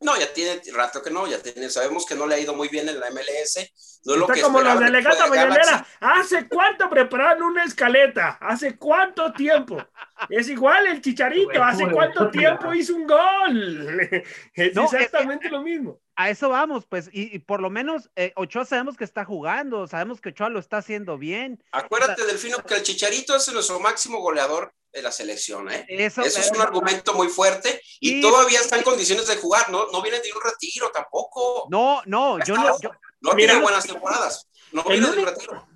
[0.00, 2.68] No, ya tiene rato que no, ya tiene, sabemos que no le ha ido muy
[2.68, 3.56] bien en la MLS.
[4.04, 4.90] No es lo Está que como los de
[5.30, 5.86] mañanera.
[6.00, 8.36] ¿Hace cuánto prepararon una escaleta?
[8.40, 9.82] ¿Hace cuánto tiempo?
[10.28, 11.62] Es igual el chicharito.
[11.62, 14.00] ¿Hace ¿cómo le cuánto tiempo hizo un gol?
[14.54, 16.00] Es No, es que- exactamente lo mismo.
[16.16, 19.88] A eso vamos, pues, y, y por lo menos eh, Ochoa sabemos que está jugando,
[19.88, 21.60] sabemos que Ochoa lo está haciendo bien.
[21.72, 25.84] Acuérdate, Delfino, que el Chicharito es nuestro máximo goleador de la selección, ¿eh?
[25.88, 28.20] Eso, Eso es un argumento muy fuerte y Sí.
[28.22, 31.66] todavía está en condiciones de jugar, no, no viene de un retiro tampoco.
[31.70, 33.52] No, no, yo no, yo, No Mira.
[33.52, 34.48] tiene buenas temporadas.
[34.72, 35.66] No viene de un retiro.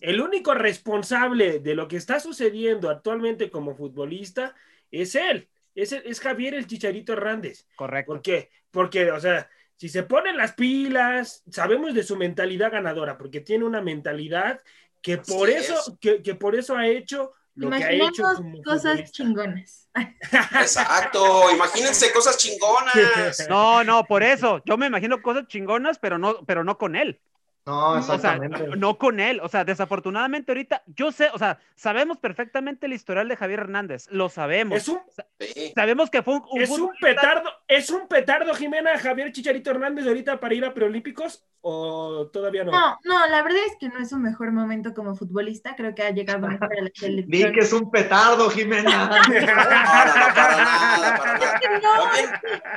[0.00, 4.54] El único responsable de lo que está sucediendo actualmente como futbolista
[4.92, 5.48] es él.
[5.74, 7.66] Es, es Javier el Chicharito Hernández.
[7.76, 8.12] correcto.
[8.12, 8.50] ¿Por qué?
[8.70, 13.64] Porque, o sea, si se ponen las pilas, sabemos de su mentalidad ganadora, porque tiene
[13.64, 14.60] una mentalidad
[15.02, 15.70] que Así por es.
[15.70, 19.12] eso, que, que por eso ha hecho lo que ha Imaginemos hecho como cosas futbolista.
[19.12, 19.88] chingonas.
[20.60, 21.50] Exacto.
[21.52, 23.46] Imagínense cosas chingonas.
[23.48, 24.62] No, no, por eso.
[24.64, 27.20] Yo me imagino cosas chingonas, pero no, pero no con él.
[27.68, 28.66] No, O sea, exactamente.
[28.78, 29.40] no con él.
[29.42, 34.06] O sea, desafortunadamente ahorita, yo sé, o sea, sabemos perfectamente el historial de Javier Hernández.
[34.10, 34.78] Lo sabemos.
[34.78, 35.00] Es un,
[35.38, 35.72] Sí.
[35.74, 40.04] Sabemos que fue un, un es un petardo, es un petardo, Jimena, Javier Chicharito Hernández
[40.06, 42.72] ahorita para ir a preolímpicos o todavía no.
[42.72, 45.76] No, no, la verdad es que no es su mejor momento como futbolista.
[45.76, 47.52] Creo que ha llegado mejor a la Vi selección.
[47.52, 49.10] que es un petardo, Jimena.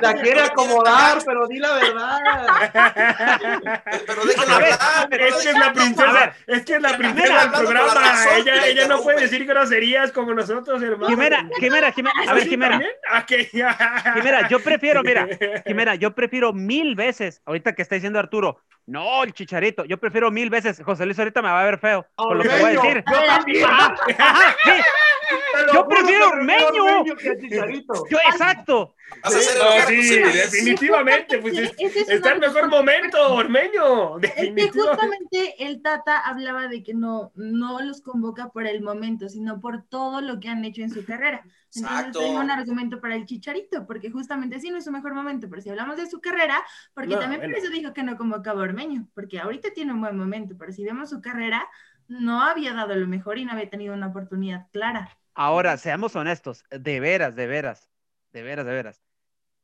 [0.00, 2.18] La quiere acomodar, pero di la verdad.
[4.06, 4.81] pero déjenlo A ver, hablar.
[5.08, 8.24] Pero Es que es la princesa, es que es la princesa Jimena, del programa.
[8.36, 11.08] Ella, ella no puede decir groserías como nosotros, hermano.
[11.08, 12.92] Jimena, Jimena, Jimena, a ver, ¿Sí Jimena, también?
[13.10, 13.44] ¿A qué?
[14.14, 15.26] Jimena, yo prefiero, mira,
[15.66, 20.30] Jimena, yo prefiero mil veces, ahorita que está diciendo Arturo, no, el chicharito, yo prefiero
[20.30, 22.68] mil veces, José Luis ahorita me va a ver feo, con lo que voy a
[22.68, 23.04] decir.
[23.06, 23.64] Yo también.
[23.64, 24.70] Ajá, ajá, sí,
[25.72, 27.04] Yo prefiero Ormeño.
[27.16, 27.94] que a Chicharito.
[28.10, 32.34] yo, exacto, Vas a hacer No, enojar a sí, definitivamente, pues es- es está un
[32.36, 34.18] el mejor momento, Ormeño.
[34.18, 34.80] Es que Definitivamente.
[34.80, 39.82] justamente el Tata hablaba de que no, no los convoca por el momento, sino por
[39.82, 41.42] todo lo que han hecho en su carrera.
[41.74, 42.18] Entonces Exacto.
[42.20, 45.60] tengo un argumento para el Chicharito, porque justamente sí no es su mejor momento, pero
[45.60, 46.62] si hablamos de su carrera,
[46.94, 47.54] porque No, también bueno.
[47.54, 50.72] por eso dijo que no convocaba a Ormeño, porque ahorita tiene un buen momento, pero
[50.72, 51.68] si vemos su carrera,
[52.08, 55.16] no había dado lo mejor y no había tenido una oportunidad clara.
[55.34, 57.88] Ahora, seamos honestos, de veras, de veras,
[58.32, 59.02] de veras, de veras,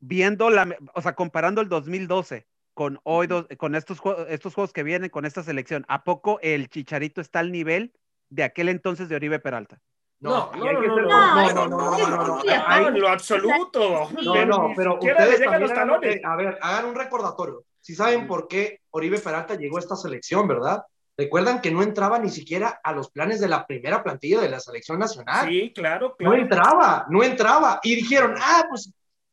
[0.00, 4.82] viendo la, o sea, comparando el 2012 con hoy, dos- con estos, estos juegos que
[4.84, 7.92] vienen, con esta selección, ¿a poco el chicharito está al nivel
[8.30, 9.80] de aquel entonces de Oribe Peralta?
[10.20, 12.26] No, y no, hay no, que no, ser- no, no, no, no, no, no, no,
[12.26, 12.40] no.
[12.40, 14.08] sí, No, Ahí- en lo absoluto.
[14.22, 16.24] No, no, pero Ni siquiera le ustedes llegan también los hagan, talones.
[16.24, 17.64] a ver, hagan un recordatorio.
[17.80, 20.82] Si saben por qué Oribe Peralta llegó a esta selección, ¿verdad?
[21.18, 24.60] Recuerdan que no entraba ni siquiera a los planes de la primera plantilla de la
[24.60, 25.48] selección nacional.
[25.48, 26.36] Sí, claro, No claro.
[26.36, 27.80] entraba, no entraba.
[27.82, 28.92] Y dijeron, ah, pues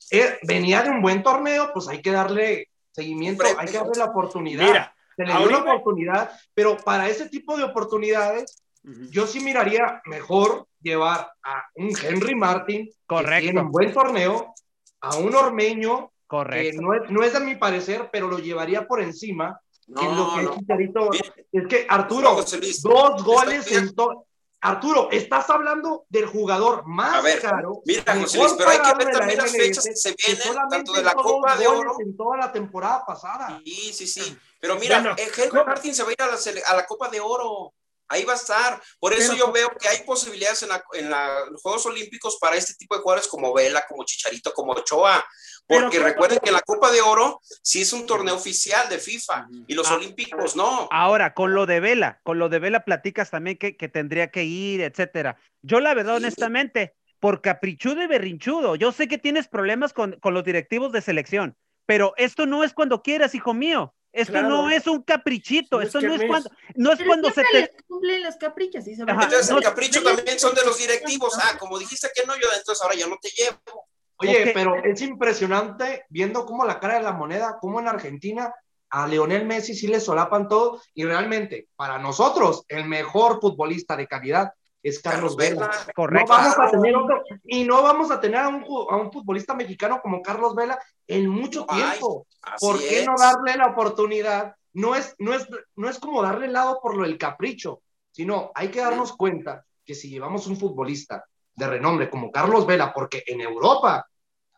[0.10, 4.06] eh, venía de un buen torneo, pues hay que darle seguimiento, hay que darle la
[4.06, 4.66] oportunidad.
[4.66, 8.64] Mira, Se le dio la oportunidad, pero para ese tipo de oportunidades,
[9.12, 13.42] yo sí miraría mejor llevar a un Henry Martin, que Correcto.
[13.44, 14.56] tiene un buen torneo,
[15.02, 16.82] a un Ormeño, que Correcto.
[16.82, 19.60] no es, no es de mi parecer, pero lo llevaría por encima.
[19.88, 20.56] Que es lo No, que es no.
[20.58, 21.10] Chicharito.
[21.12, 22.82] Mira, Es que, Arturo, Luis.
[22.82, 24.26] dos goles Estoy- en todo.
[24.62, 27.82] Arturo, estás hablando del jugador más A ver, caro.
[27.86, 30.92] mira, José Luis, pero hay que ver la también las fechas que se vienen, tanto
[30.94, 31.96] de la Copa de Oro.
[32.00, 33.62] En toda la temporada pasada.
[33.64, 34.36] Sí, sí, sí.
[34.60, 35.52] Pero mira, Bueno, eh.
[35.66, 37.74] Martin se va a ir a la, a la Copa de Oro.
[38.08, 38.82] Ahí va a estar.
[39.00, 42.38] Por eso Pero- yo veo que hay posibilidades en, la- en la- los Juegos Olímpicos
[42.40, 45.24] para este tipo de jugadores como Vela, como Chicharito, como Ochoa.
[45.68, 49.74] Porque recuerden que la Copa de Oro sí es un torneo oficial de FIFA y
[49.74, 49.96] los Ah.
[49.96, 50.88] Olímpicos no.
[50.92, 54.44] Ahora, con lo de Vela, con lo de Vela platicas también que, que tendría que
[54.44, 55.38] ir, etcétera.
[55.64, 56.24] Yo la verdad, Sí.
[56.24, 61.02] honestamente, por caprichudo y berrinchudo, yo sé que tienes problemas con, con los directivos de
[61.02, 61.56] selección,
[61.88, 63.96] pero esto no es cuando quieras, hijo mío.
[64.14, 64.48] Esto Claro.
[64.50, 67.44] no es un caprichito, No es esto no es cuando, no es Pero cuando se
[67.52, 67.72] te...
[67.86, 71.34] cumplen los caprichos todo- Entonces el no, capricho también son de los directivos.
[71.42, 73.90] Ah, como dijiste que no, yo entonces ahora ya no te llevo.
[74.18, 78.54] Oye, pero es impresionante viendo cómo la cara de la moneda, cómo en Argentina
[78.90, 84.08] a Leonel Messi sí le solapan todo y realmente para nosotros el mejor futbolista de
[84.08, 85.72] calidad es Carlos, Carlos Vela.
[85.96, 86.32] Correcto.
[86.32, 89.56] No vamos a tener otro y no vamos a tener a un, a un futbolista
[89.56, 92.28] mexicano como Carlos Vela en mucho tiempo.
[92.42, 93.06] Así ¿Por qué es.
[93.08, 94.56] no darle la oportunidad?
[94.74, 98.52] No es, no es, no es como darle el lado por lo del capricho, sino
[98.54, 103.24] hay que darnos cuenta que si llevamos un futbolista de renombre como Carlos Vela, porque
[103.26, 104.08] en Europa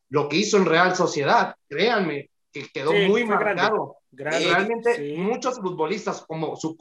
[0.10, 3.46] lo que hizo en Real Sociedad, créanme, que quedó Sí, muy grande.
[3.46, 3.98] marcado.
[4.10, 5.16] Grande, Realmente sí.
[5.18, 6.76] muchos futbolistas, como su,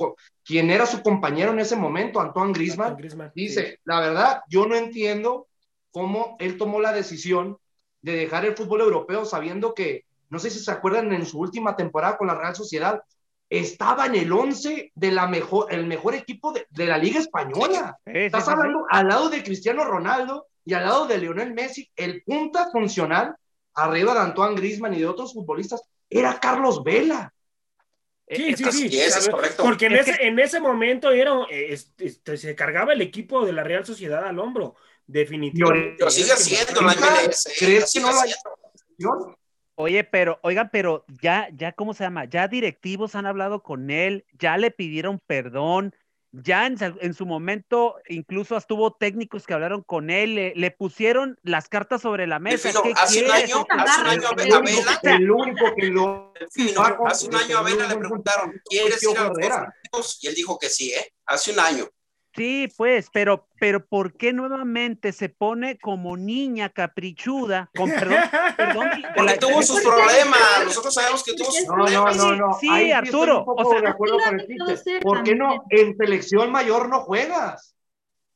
[0.44, 2.96] quien era su compañero en ese momento, Antoine Griezmann,
[3.34, 3.74] Dice, sí.
[3.84, 5.48] la verdad, yo no entiendo
[5.90, 7.58] cómo él tomó la decisión
[8.00, 11.76] de dejar el fútbol europeo sabiendo que no sé si se acuerdan en su última
[11.76, 13.02] temporada con la Real Sociedad,
[13.48, 17.98] estaba en el 11 de la mejor, el mejor equipo de, de la Liga Española.
[18.04, 18.56] Sí, sí, Estás sí, sí.
[18.56, 23.36] hablando al lado de Cristiano Ronaldo y al lado de Lionel Messi, el punta funcional,
[23.74, 27.32] arriba de Antoine Griezmann y de otros futbolistas, era Carlos Vela.
[28.28, 28.88] Sí, sí, sí.
[28.88, 29.62] sí, eso es correcto.
[29.62, 33.52] Porque en Es ese, en ese momento era, eh, este, se cargaba el equipo de
[33.52, 34.74] la Real Sociedad al hombro.
[35.06, 35.94] Definitivamente.
[35.98, 37.48] Pero sigue siendo la MLS.
[37.56, 38.10] ¿Crees que no
[38.98, 39.38] lo.
[39.76, 42.24] Oye, pero, oigan, pero ya, ya, ¿cómo se llama?
[42.24, 45.94] Ya directivos han hablado con él, ya le pidieron perdón,
[46.32, 51.68] ya en, su momento incluso estuvo técnicos que hablaron con él, le, le pusieron las
[51.68, 52.72] cartas sobre la mesa.
[52.82, 53.44] ¿Qué hace un quiere?
[53.44, 57.62] año, hace un año a Vela, el único que lo Delfino, hace un año a
[57.62, 59.28] Vela le preguntaron, ¿quieres ir a
[59.92, 60.18] los?
[60.22, 61.12] Y él dijo que sí, ¿eh?
[61.26, 61.88] Hace un año.
[62.36, 67.70] Sí, pues, pero, pero ¿por qué nuevamente se pone como niña caprichuda?
[67.74, 68.18] Con perdón,
[68.56, 68.88] perdón.
[69.16, 70.00] Porque la- tuvo sus ¿Por qué?
[70.02, 70.40] problemas.
[70.64, 72.16] Nosotros sabemos que tuvo sus No, no, problemas.
[72.16, 72.58] no, no.
[72.60, 76.88] Sí, Ahí Arturo, o sea, de acuerdo con el ¿Por qué no en selección mayor
[76.88, 77.74] no juegas?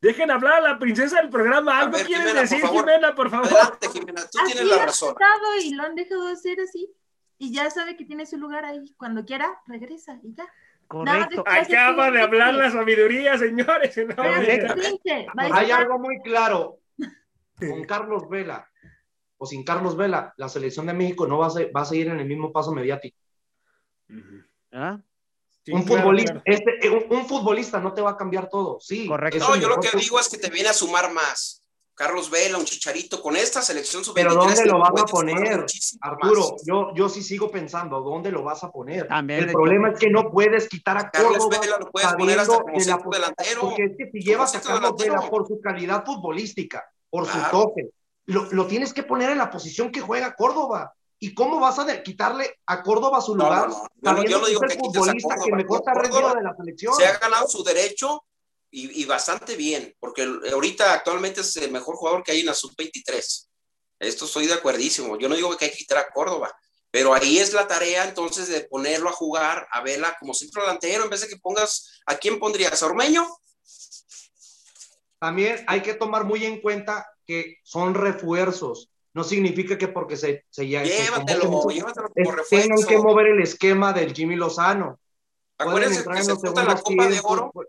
[0.01, 1.79] Dejen hablar a la princesa del programa.
[1.79, 2.79] ¿Algo ver, quieres Jimena, por decir, favor.
[2.87, 3.47] Jimena, por favor?
[3.49, 5.09] Adelante, Jimena, tú Así tienes la ha razón.
[5.11, 6.89] estado y lo han dejado hacer así.
[7.37, 8.95] Y ya sabe que tiene su lugar ahí.
[8.97, 10.47] Cuando quiera, regresa y ya.
[10.91, 11.45] Correcto.
[11.47, 13.97] Acaba de hablar la sabiduría, señores.
[15.53, 16.79] Hay algo muy claro.
[17.57, 18.69] Con Carlos Vela
[19.39, 22.09] o sin Carlos Vela, la selección de México no va a, se- va a seguir
[22.09, 23.17] en el mismo paso mediático.
[24.73, 24.99] ¿Ah?
[25.65, 26.43] Sí, un, claro, futbolista, claro.
[26.47, 28.79] este, un, un futbolista no te va a cambiar todo.
[28.81, 29.39] Sí, Correcto.
[29.39, 31.60] No, yo lo que digo es que te viene a sumar más.
[32.01, 34.15] Carlos Vela, un chicharito, con esta selección sub-23.
[34.15, 35.67] Pero ¿dónde lo vas a poner?
[36.01, 36.63] Arturo, más.
[36.67, 39.07] yo, yo sí sigo pensando, ¿dónde lo vas a poner?
[39.07, 42.11] También el le- problema es que no puedes quitar a Carlos Córdoba Vela lo puedes
[42.15, 43.61] poner hasta como de la delantero.
[43.61, 45.15] Porque es que si llevas a Carlos delantero.
[45.17, 47.51] Vela por su calidad futbolística, por su Claro.
[47.65, 47.91] toque,
[48.25, 50.95] lo, lo tienes que poner en la posición que juega Córdoba.
[51.19, 53.69] ¿Y cómo vas a quitarle a Córdoba su lugar?
[53.69, 54.23] no, no.
[54.23, 55.57] Yo no, yo no que digo que el quites a futbolista que Córdoba.
[55.59, 56.95] mejor está Córdoba rendido de la selección.
[56.95, 58.25] Se ha ganado su derecho
[58.71, 62.55] y, y bastante bien, porque ahorita actualmente es el mejor jugador que hay en la
[62.55, 63.47] sub-23.
[63.99, 65.19] Esto estoy de acuerdísimo.
[65.19, 66.51] Yo no digo que hay que quitar a Córdoba,
[66.91, 71.05] pero ahí es la tarea entonces de ponerlo a jugar a Vela como centro delantero
[71.05, 72.83] en vez de que pongas, ¿a quién pondrías?
[72.83, 73.27] ¿A Ormeño?
[75.19, 78.91] También hay que tomar muy en cuenta que son refuerzos.
[79.13, 83.03] No significa que porque se, se Llévatelo, llévatelo como tengan que refuerzo.
[83.03, 84.99] mover el esquema del Jimmy Lozano.
[85.59, 87.69] Acuérdense que se la Copa de Oro pues,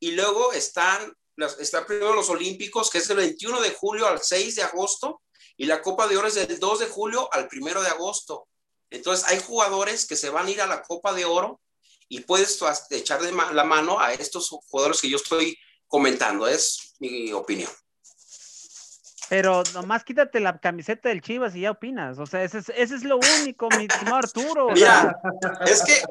[0.00, 4.20] y luego están, las- está primero los Olímpicos, que es del 21 de julio al
[4.22, 5.22] 6 de agosto,
[5.56, 8.48] y la Copa de Oro es del 2 de julio al 1 de agosto.
[8.90, 11.60] Entonces, hay jugadores que se van a ir a la Copa de Oro
[12.08, 12.58] y puedes
[12.90, 16.46] echar de la mano a estos jugadores que yo estoy comentando.
[16.48, 17.70] Es mi opinión.
[19.28, 22.18] Pero nomás quítate la camiseta del Chivas y ya opinas.
[22.18, 24.68] O sea, ese es, ese es lo único, mi estimado Arturo.
[24.68, 26.02] o sea, Mira, es que,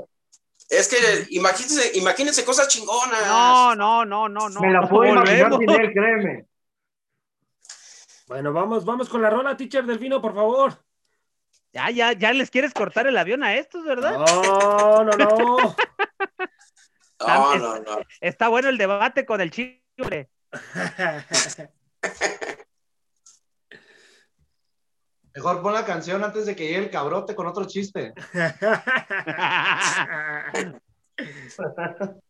[0.69, 0.97] es que
[1.29, 3.25] imagínense, imagínense cosas chingonas.
[3.25, 4.61] no, no, no, no, no.
[4.61, 5.75] me la no puedo imaginar volvemos.
[5.75, 6.45] sin él, créeme.
[8.27, 10.83] Bueno, vamos, vamos con la rola, teacher Delfino, por favor.
[11.71, 14.17] Ya, ya, ya les quieres cortar el avión a estos, ¿verdad?
[14.17, 15.75] No, no, no.
[17.19, 17.97] No, no, no.
[18.21, 20.29] Está bueno el debate con el Chile.
[25.37, 28.11] Mejor pon la canción antes de que llegue el cabrote con otro chiste.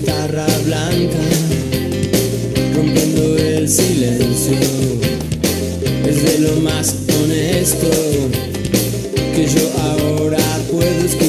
[0.00, 1.18] guitarra blanca
[2.74, 4.56] rompiendo el silencio
[6.06, 7.90] es de lo más honesto
[9.34, 10.38] que yo ahora
[10.70, 11.19] puedo escuchar.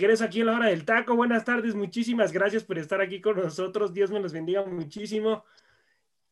[0.00, 1.14] Regreso aquí en la hora del taco.
[1.14, 3.92] Buenas tardes, muchísimas gracias por estar aquí con nosotros.
[3.92, 5.44] Dios me los bendiga muchísimo.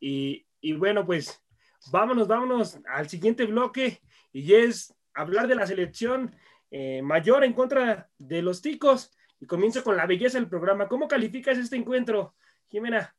[0.00, 1.44] Y, y bueno, pues
[1.92, 4.00] vámonos, vámonos al siguiente bloque
[4.32, 6.34] y es hablar de la selección
[6.70, 9.12] eh, mayor en contra de los ticos.
[9.38, 10.88] Y comienzo con la belleza del programa.
[10.88, 12.34] ¿Cómo calificas este encuentro,
[12.68, 13.14] Jimena?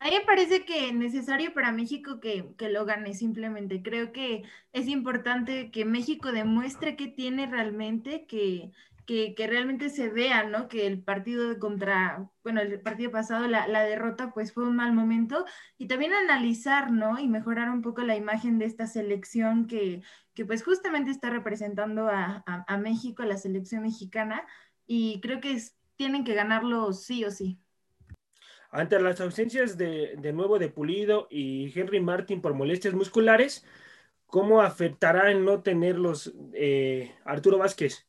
[0.00, 3.80] A mí me parece que necesario para México que, que lo gane simplemente.
[3.80, 4.42] Creo que
[4.72, 8.72] es importante que México demuestre que tiene realmente, que,
[9.06, 10.68] que, que realmente se vea, ¿no?
[10.68, 14.92] Que el partido contra, bueno, el partido pasado, la, la derrota, pues fue un mal
[14.92, 15.44] momento.
[15.78, 17.18] Y también analizar, ¿no?
[17.18, 20.02] Y mejorar un poco la imagen de esta selección que,
[20.34, 24.44] que pues justamente está representando a, a, a México, a la selección mexicana.
[24.86, 27.58] Y creo que es- tienen que ganarlo sí o sí.
[28.70, 33.64] Ante las ausencias de, de nuevo de Pulido y Henry Martin por molestias musculares,
[34.26, 38.06] ¿cómo afectará el no tenerlos eh, Arturo Vázquez,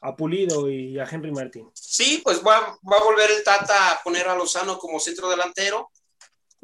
[0.00, 1.70] a Pulido y a Henry Martin?
[1.74, 5.90] Sí, pues va, va a volver el Tata a poner a Lozano como centro delantero.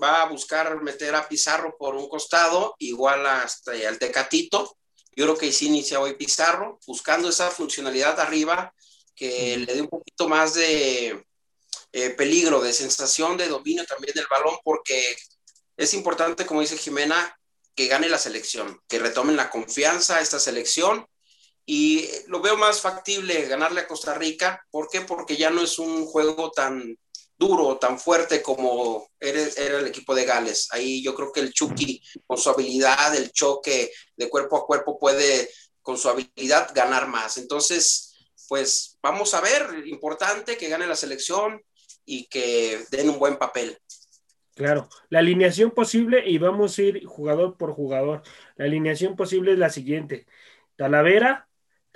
[0.03, 4.76] Va a buscar meter a Pizarro por un costado, igual hasta al Tecatito.
[5.14, 8.74] Yo creo que sí inicia hoy Pizarro, buscando esa funcionalidad arriba
[9.14, 11.24] que le dé un poquito más de
[11.93, 15.16] eh, peligro, de sensación de dominio también del balón, porque
[15.78, 17.39] es importante, como dice Jimena,
[17.74, 21.07] que gane la selección, que retomen la confianza a esta selección
[21.67, 24.64] y lo veo más factible ganarle a Costa Rica.
[24.71, 25.01] ¿Por qué?
[25.01, 26.97] Porque ya no es un juego tan
[27.37, 29.43] duro, tan fuerte como era,
[29.79, 30.69] el equipo de Gales.
[30.71, 34.97] Ahí yo creo que el Chucky, con su habilidad, el choque de cuerpo a cuerpo,
[34.97, 35.51] puede,
[35.83, 37.37] con su habilidad, ganar más.
[37.37, 38.14] Entonces,
[38.49, 41.61] pues vamos a ver, importante que gane la selección
[42.05, 43.77] y que den un buen papel.
[44.55, 48.23] Claro, la alineación posible, y vamos a ir jugador por jugador.
[48.55, 50.27] La alineación posible es la siguiente.
[50.77, 51.46] Talavera,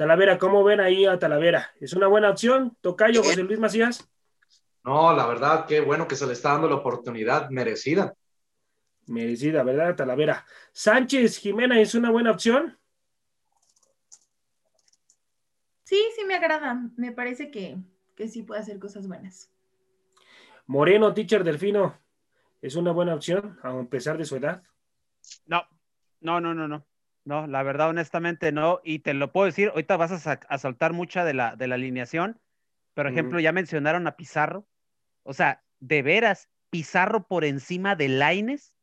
[0.00, 1.72] Talavera, ¿cómo ven ahí a Talavera?
[1.78, 2.74] ¿Es una buena opción?
[2.80, 4.10] Tocayo, José Luis Macías.
[4.82, 8.14] No, la verdad, qué bueno que se le está dando la oportunidad merecida.
[9.08, 10.46] Merecida, ¿verdad, Talavera?
[10.72, 12.78] Sánchez, Jimena, ¿es una buena opción?
[15.84, 16.80] Sí, sí me agrada.
[16.96, 17.76] Me parece que,
[18.16, 19.52] que sí puede hacer cosas buenas.
[20.64, 21.98] Moreno, teacher Delfino,
[22.62, 24.62] ¿es una buena opción a pesar de su edad?
[25.44, 25.62] No,
[26.20, 26.86] no, no, no, no.
[27.24, 28.80] No, la verdad, honestamente, no.
[28.82, 31.74] Y te lo puedo decir, ahorita vas a, a saltar mucha de la, de la
[31.76, 32.40] alineación.
[32.94, 34.66] Por ejemplo, ya mencionaron a Pizarro.
[35.22, 38.74] O sea, de veras, Pizarro por encima de Laines.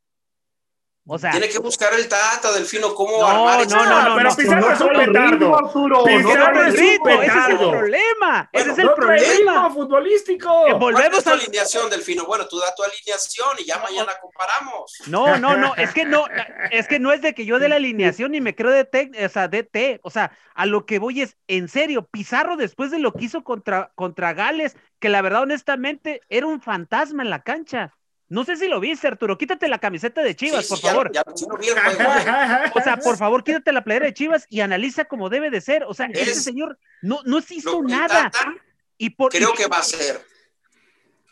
[1.10, 4.28] O sea, Tiene que buscar el Tata, Delfino, cómo No, armar no, no, no, pero
[4.28, 4.36] no.
[4.36, 5.58] Pizarro es un petardo.
[5.58, 7.70] Arturo, Pizarro es un ritmo, ese es el petardo.
[7.70, 8.50] problema.
[8.52, 9.70] ese es el problema.
[9.70, 10.48] futbolístico.
[10.66, 12.26] Eh, ¿Cuál volvemos al alineación, Delfino?
[12.26, 14.92] Bueno, tú da tu alineación y ya mañana comparamos.
[15.06, 16.26] No, no, no, es que no,
[16.70, 18.86] es que no es de que yo dé la alineación y me creo de
[19.24, 22.98] o sea, DT, o sea, a lo que voy es, en serio, Pizarro después de
[22.98, 27.42] lo que hizo contra, contra Gales, que la verdad, honestamente, era un fantasma en la
[27.42, 27.94] cancha.
[28.30, 31.10] No sé si lo viste, Arturo, quítate la camiseta de Chivas, Sí, por sí, favor.
[31.14, 31.98] Ya, sí lo vi el juego.
[32.76, 35.84] O sea, por favor, quítate la playera de Chivas y analiza como debe de ser.
[35.84, 38.30] O sea, ese Es señor no, no se hizo nada.
[38.30, 38.54] Tata
[38.98, 40.20] Y por, creo y- que va a ser.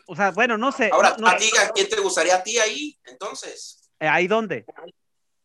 [0.06, 0.88] o sea, bueno, no sé.
[0.92, 2.98] Ahora, no- no- a ti, ¿a quién te gustaría a ti ahí?
[3.04, 4.64] Entonces, eh, ¿Ahí dónde?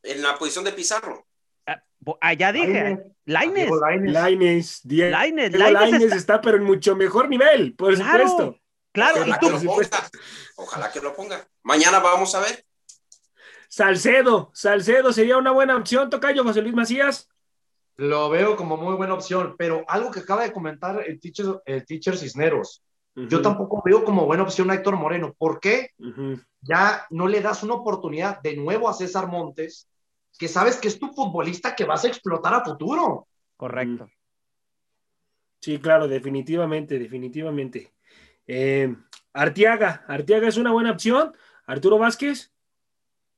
[0.03, 1.27] en la posición de Pizarro.
[1.67, 3.65] Ah, bo- Allá dije, Laines.
[4.83, 8.60] Diego Lainez Lainez está- está, pero en mucho mejor nivel, por Claro, supuesto.
[8.91, 10.09] Claro, y Ojalá tú, que lo ponga.
[10.55, 11.47] Ojalá que lo ponga.
[11.63, 12.65] Mañana vamos a ver.
[13.69, 17.29] Salcedo, Salcedo sería una buena opción, Tocayo José Luis Macías.
[17.95, 21.85] Lo veo como muy buena opción, pero algo que acaba de comentar el teacher, el
[21.85, 22.83] teacher Cisneros,
[23.13, 25.35] yo tampoco veo como buena opción a Héctor Moreno.
[25.37, 25.91] ¿Por qué?
[26.61, 29.87] Ya no le das una oportunidad de nuevo a César Montes,
[30.37, 33.27] que sabes que es tu futbolista que vas a explotar a futuro.
[33.55, 34.09] correcto.
[35.59, 37.93] Sí, claro, definitivamente, definitivamente.
[38.53, 38.93] Eh,
[39.31, 41.33] Artiaga, Artiaga es una buena opción.
[41.65, 42.51] Arturo Vázquez.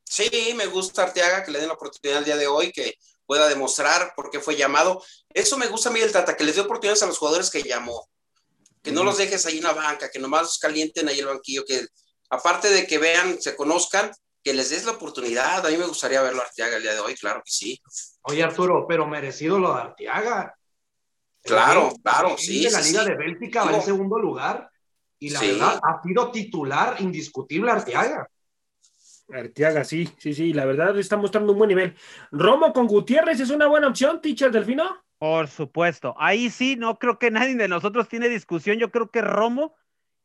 [0.03, 2.95] Sí, me gusta Arteaga que le den la oportunidad el día de hoy, que
[3.27, 5.03] pueda demostrar por qué fue llamado.
[5.29, 7.61] Eso me gusta a mí del Tata, que les dé oportunidades a los jugadores que
[7.61, 8.09] llamó.
[8.81, 11.63] Que no los dejes ahí en la banca, que nomás los calienten ahí el banquillo,
[11.63, 11.85] que
[12.31, 14.11] aparte de que vean, se conozcan,
[14.43, 15.63] que les des la oportunidad.
[15.63, 17.79] A mí me gustaría verlo a Arteaga el día de hoy, claro que sí.
[18.23, 20.57] Oye, Arturo, pero merecido lo de Arteaga.
[21.43, 23.09] Claro, El claro, el sí, De la Liga sí.
[23.09, 24.72] de Bélgica va en segundo lugar.
[25.23, 25.47] Y la Sí.
[25.51, 28.27] verdad, ha sido titular indiscutible Arteaga.
[29.31, 31.95] Arteaga, sí, sí, sí, la verdad está mostrando un buen nivel.
[32.29, 35.01] Romo con Gutiérrez es una buena opción, teacher Delfino.
[35.19, 36.13] Por supuesto.
[36.17, 38.79] Ahí sí, no creo que nadie de nosotros tiene discusión.
[38.79, 39.75] Yo creo que Romo,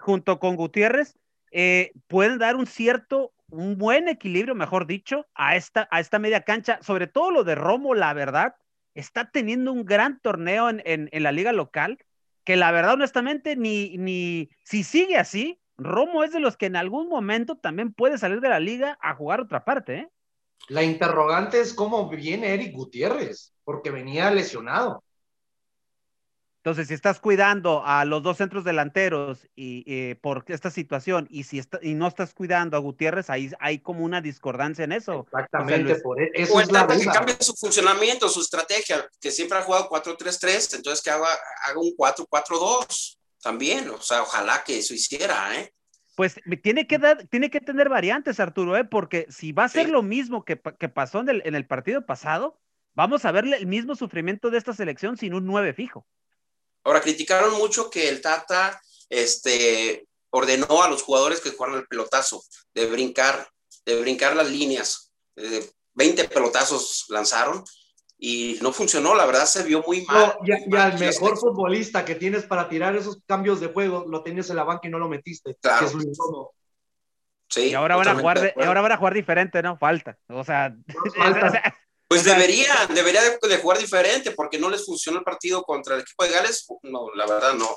[0.00, 1.16] junto con Gutiérrez,
[1.52, 6.42] eh, pueden dar un cierto, un buen equilibrio, mejor dicho, a esta, a esta media
[6.42, 6.80] cancha.
[6.82, 8.56] Sobre todo lo de Romo, la verdad,
[8.94, 11.98] está teniendo un gran torneo en, en- en la liga local,
[12.48, 16.76] que la verdad, honestamente, ni, ni si sigue así, Romo es de los que en
[16.76, 20.08] algún momento también puede salir de la liga a jugar otra parte, ¿eh?
[20.68, 25.04] La interrogante es cómo viene Eric Gutiérrez, porque venía lesionado.
[26.68, 31.44] Entonces, si estás cuidando a los dos centros delanteros y eh, por esta situación, y
[31.44, 35.24] si está, y no estás cuidando a Gutiérrez, ahí hay como una discordancia en eso.
[35.32, 39.56] Exactamente, por eso O es la Tata que cambie su funcionamiento, su estrategia, que siempre
[39.56, 41.28] ha jugado 4-3-3, entonces que haga,
[41.64, 43.88] haga un 4-4-2 también.
[43.88, 45.72] O sea, ojalá que eso hiciera, ¿eh?
[46.16, 48.84] Pues tiene que dar, tiene que tener variantes, Arturo, ¿eh?
[48.84, 49.90] porque si va a ser Sí.
[49.90, 52.60] lo mismo que, pa- que pasó en el, en el partido pasado,
[52.92, 56.06] vamos a verle el mismo sufrimiento de esta selección sin un 9 fijo.
[56.84, 62.42] Ahora, criticaron mucho que el Tata este, ordenó a los jugadores que jugaran el pelotazo,
[62.74, 63.48] de brincar,
[63.84, 65.12] de brincar las líneas.
[65.36, 67.64] Eh, 20 pelotazos lanzaron
[68.18, 70.34] y no funcionó, la verdad se vio muy mal.
[70.40, 70.80] No, y, muy y mal.
[70.92, 74.56] al la mejor futbolista que tienes para tirar esos cambios de juego, lo tenías en
[74.56, 75.88] la banca y no lo metiste, Claro.
[75.90, 76.08] que es.
[77.50, 79.78] Sí, y ahora van a jugar, ahora van a jugar diferente, ¿no?
[79.78, 80.18] Falta.
[80.28, 80.76] O sea,
[81.16, 81.62] Falta.
[82.08, 86.00] Pues deberían, debería de, de jugar diferente, porque no les funcionó el partido contra el
[86.00, 86.66] equipo de Gales.
[86.82, 87.68] No, la verdad no,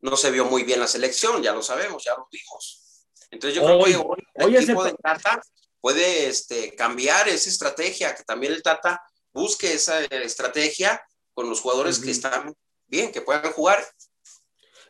[0.00, 3.04] no se vio muy bien la selección, ya lo sabemos, ya lo vimos.
[3.30, 5.40] Entonces yo Hoy- creo que hoy el equipo de Tata
[5.80, 9.00] puede este, cambiar esa estrategia, que también el Tata
[9.32, 11.00] busque esa eh, estrategia
[11.32, 12.52] con los jugadores que están
[12.88, 13.86] bien, que puedan jugar.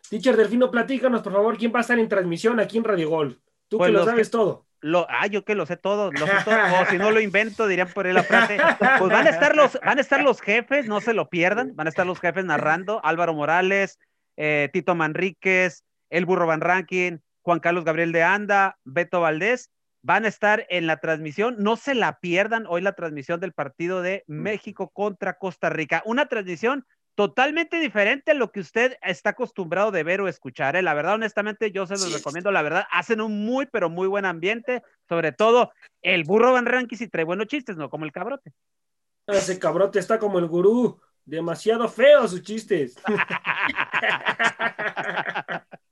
[0.08, 3.42] Teacher Delfino, platícanos, por favor, quién va a estar en transmisión aquí en Radio Gol.
[3.68, 4.66] Tú Pues que lo sabes todo.
[4.82, 7.66] Lo, ah, yo que lo sé todo, lo sé todo, o si no lo invento,
[7.66, 8.56] dirían por ahí la frase.
[8.98, 11.86] Pues van a estar los, van a estar los jefes, no se lo pierdan, van
[11.86, 13.98] a estar los jefes narrando, Álvaro Morales,
[14.36, 19.70] eh, Tito Manríquez, El Burro Van Rankin, Juan Carlos Gabriel de Anda, Beto Valdés,
[20.02, 24.02] van a estar en la transmisión, no se la pierdan hoy la transmisión del partido
[24.02, 29.90] de México contra Costa Rica, una transmisión totalmente diferente a lo que usted está acostumbrado
[29.90, 30.76] de ver o escuchar.
[30.76, 30.82] ¿eh?
[30.82, 32.14] La verdad, honestamente, yo se los Sí.
[32.14, 32.50] recomiendo.
[32.50, 34.82] La verdad, hacen un muy, pero muy buen ambiente.
[35.08, 37.90] Sobre todo, el burro Van Rankin y trae buenos chistes, ¿no?
[37.90, 38.52] Como el cabrote.
[39.26, 41.00] Ese cabrote está como el gurú.
[41.24, 42.96] Demasiado feo sus chistes.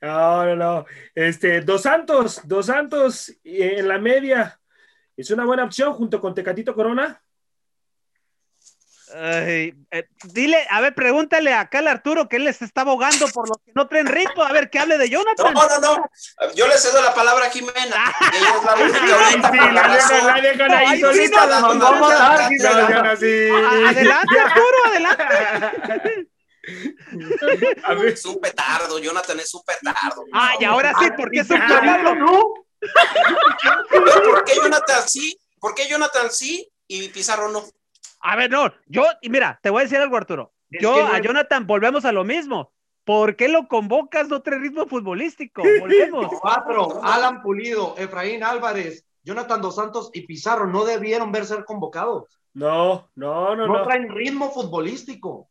[0.00, 0.86] No, no, no.
[1.14, 4.60] Este, Dos Santos, Dos Santos eh, en la media.
[5.16, 7.22] Es una buena opción junto con Tecatito Corona.
[9.16, 13.48] Ay, eh, dile, a ver, pregúntale acá al Arturo que él les está abogando por
[13.48, 14.42] los que no traen ritmo.
[14.42, 15.54] A ver, que hable de No, Jonathan.
[15.54, 16.52] no, no.
[16.56, 18.12] Yo le cedo la palabra a Jimena.
[18.32, 20.26] Ella es la única ahorita Sí, con la la dejan, razón.
[20.26, 21.22] la dejan ahí Ay, solita.
[21.22, 23.48] sí, no, no, No, no, no, no, no, no, ya no, sí.
[23.50, 25.24] A- Adelante, Arturo, adelante.
[27.84, 30.24] A ver, Es un petardo, Jonathan es un petardo.
[30.32, 32.14] Ah, y ahora sí, ¿por qué es un petardo?
[32.16, 32.42] ¿No?
[33.90, 35.38] ¿Por qué Jonathan sí?
[35.60, 37.64] ¿Por qué Jonathan sí y Pizarro no?
[38.24, 40.54] A ver, no, yo, y mira, te voy a decir algo, Arturo.
[40.70, 42.72] Es Yo que no a Jonathan volvemos a lo mismo.
[43.04, 44.28] ¿Por qué lo convocas?
[44.28, 45.62] No trae ritmo futbolístico.
[45.78, 46.28] Volvemos.
[46.40, 52.40] Cuatro, Alan Pulido, Efraín Álvarez, Jonathan Dos Santos y Pizarro no debieron ver ser convocados.
[52.54, 53.82] No, no, no, No no.
[53.84, 55.50] traen ritmo futbolístico.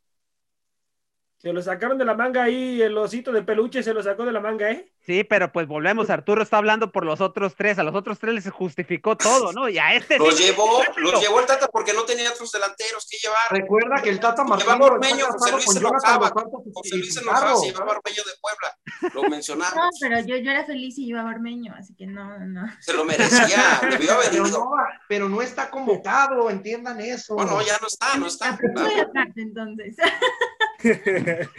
[1.44, 4.32] Se lo sacaron de la manga ahí, el osito de peluche se lo sacó de
[4.32, 4.90] la manga, ¿eh?
[5.02, 6.10] Sí, pero pues volvemos.
[6.10, 7.78] Arturo está hablando por los otros tres.
[7.78, 9.68] A los otros tres les justificó todo, ¿no?
[9.68, 10.44] Y a este Los sí.
[10.46, 13.42] llevó, los llevó el Tata porque no tenía otros delanteros que llevar.
[13.52, 16.32] Recuerda que el Tata Martino Ormeño, José Luis se enojaba.
[16.66, 17.30] Y José Luis Pizarro.
[17.32, 19.14] enojado, se llevaba Ormeño de Puebla.
[19.14, 19.98] Lo No, mencionamos.
[20.00, 22.68] pero yo, yo era feliz y llevaba Armeño, así que no, no, no.
[22.80, 24.72] Se lo merecía, debió haber Pero no,
[25.10, 27.36] pero no está convocado, entiendan eso.
[27.36, 28.58] Bueno, ya no está, no está.
[28.76, 29.98] Voy a aparte, entonces.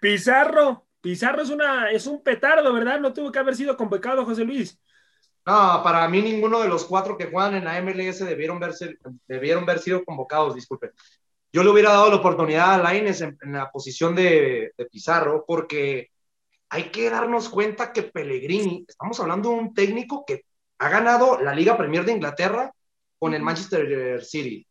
[0.00, 3.00] Pizarro, Pizarro es una, es un petardo, ¿verdad?
[3.00, 4.78] No tuvo que haber sido convocado, José Luis.
[5.46, 9.64] No, para mí ninguno de los cuatro que juegan en la MLS debieron, verse, debieron
[9.64, 10.90] haber sido convocados, disculpen.
[11.52, 15.44] Yo le hubiera dado la oportunidad a Laines en, en la posición de, de Pizarro,
[15.46, 16.10] porque
[16.68, 20.44] hay que darnos cuenta que Pellegrini, estamos hablando de un técnico que
[20.78, 22.72] ha ganado la Liga Premier de Inglaterra
[23.18, 24.66] con el Manchester City.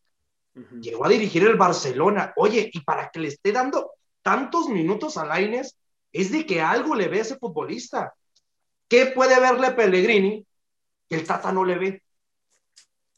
[0.81, 2.33] Llegó a dirigir el Barcelona.
[2.35, 3.91] Oye, y para que le esté dando
[4.21, 5.77] tantos minutos a Laines,
[6.11, 8.13] es de que algo le ve a ese futbolista.
[8.87, 10.45] ¿Qué puede verle Pellegrini
[11.07, 12.03] que el Tata no le ve?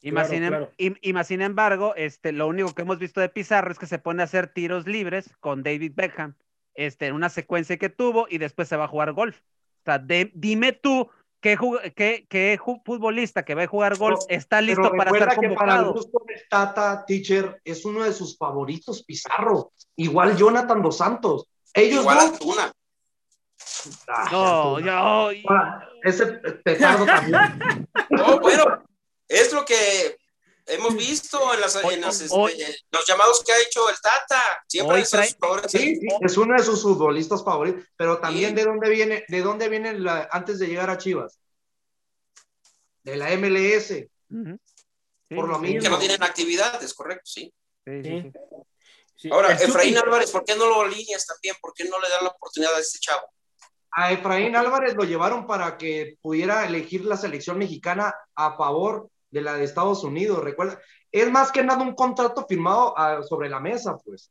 [0.00, 0.72] Y más, sin, em- claro.
[0.76, 3.86] y- y más sin embargo, este, lo único que hemos visto de Pizarro es que
[3.86, 6.34] se pone a hacer tiros libres con David Beckham,
[6.74, 9.38] este, en una secuencia que tuvo y después se va a jugar golf.
[9.38, 11.08] O sea, de- dime tú
[11.42, 15.10] qué, jug- qué- qué futbolista que va a jugar golf Pero- está listo Pero para
[15.10, 15.92] recuerda ser que para el convocado.
[15.92, 19.72] gusto Tata, teacher, es uno de sus favoritos, Pizarro.
[19.96, 21.46] Igual Jonathan Dos Santos.
[21.74, 22.72] Ellos Igual dos- Antuna.
[24.08, 24.92] Ah, No, yo,
[25.50, 26.26] ah, Ese
[26.64, 27.88] petardo también.
[28.10, 28.64] No, bueno,
[29.28, 30.16] es lo que
[30.66, 32.36] hemos visto en, las, en las, este,
[32.90, 34.42] los llamados que ha hecho el Tata.
[34.68, 38.56] Siempre sido trae- Sí, es uno de sus futbolistas favoritos, pero también Sí.
[38.56, 41.38] de dónde viene, de dónde viene la- antes de llegar a Chivas.
[43.02, 44.08] De la MLS.
[45.28, 45.80] Sí, Por lo mismo.
[45.82, 47.52] Que no tienen actividad, es correcto, sí.
[47.84, 48.22] sí, sí, Sí.
[48.22, 48.32] sí.
[49.16, 51.54] Sí, Ahora, el Chucky- Efraín Álvarez, ¿por qué no lo alineas también?
[51.60, 53.22] ¿Por qué no le dan la oportunidad a este chavo?
[53.92, 59.40] A Efraín Álvarez lo llevaron para que pudiera elegir la selección mexicana a favor de
[59.42, 60.44] la de Estados Unidos.
[60.44, 60.78] Recuerda,
[61.10, 64.30] es más que nada un contrato firmado ah, sobre la mesa, pues.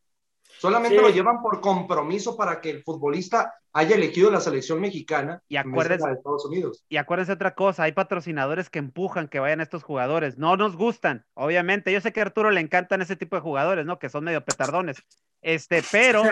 [0.60, 1.02] Solamente Sí.
[1.02, 6.06] lo llevan por compromiso para que el futbolista haya elegido la selección mexicana Y acuérdense-
[6.08, 6.86] de Estados Unidos.
[6.89, 10.38] Y acuérdense otra cosa, hay patrocinadores que empujan que vayan estos jugadores.
[10.38, 11.91] No nos gustan, obviamente.
[11.91, 13.97] Yo sé que a Arturo le encantan ese tipo de jugadores, ¿no?
[13.97, 14.97] Que son medio petardones.
[15.42, 16.24] Este, pero,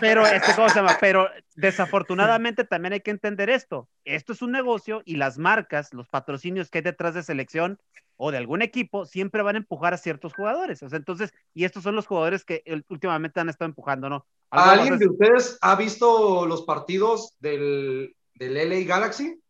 [0.00, 0.96] pero, este, ¿cómo se llama?
[1.00, 3.88] Pero desafortunadamente también hay que entender esto.
[4.04, 7.78] Esto es un negocio y las marcas, los patrocinios que hay detrás de selección
[8.16, 10.82] o de algún equipo siempre van a empujar a ciertos jugadores.
[10.82, 14.26] O sea, entonces, y estos son los jugadores que últimamente han estado empujando, ¿no?
[14.50, 19.40] ¿Alguien de es- ustedes ha visto los partidos del, del LA Galaxy?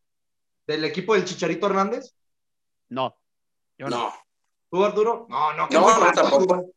[0.66, 2.14] ¿Del equipo del Chicharito Hernández?
[2.88, 3.18] No.
[3.76, 3.96] Yo no.
[3.98, 4.12] No.
[4.70, 5.26] ¿Tú, Arturo?
[5.28, 6.70] No, no, que No, no, tampoco.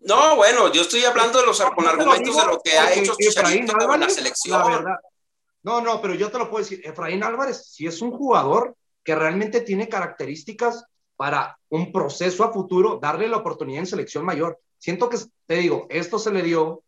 [0.00, 3.66] No, bueno, yo estoy hablando de los con argumentos de lo que ha hecho Efraín
[3.66, 4.84] Chicharito en la Álvarez, selección.
[4.84, 5.00] la.
[5.62, 6.80] No, no, pero yo te lo puedo decir.
[6.84, 8.74] Efraín Álvarez sí es un jugador
[9.04, 10.84] que realmente tiene características
[11.16, 14.58] para un proceso a futuro, darle la oportunidad en selección mayor.
[14.78, 16.82] Siento que, te digo, esto se le dio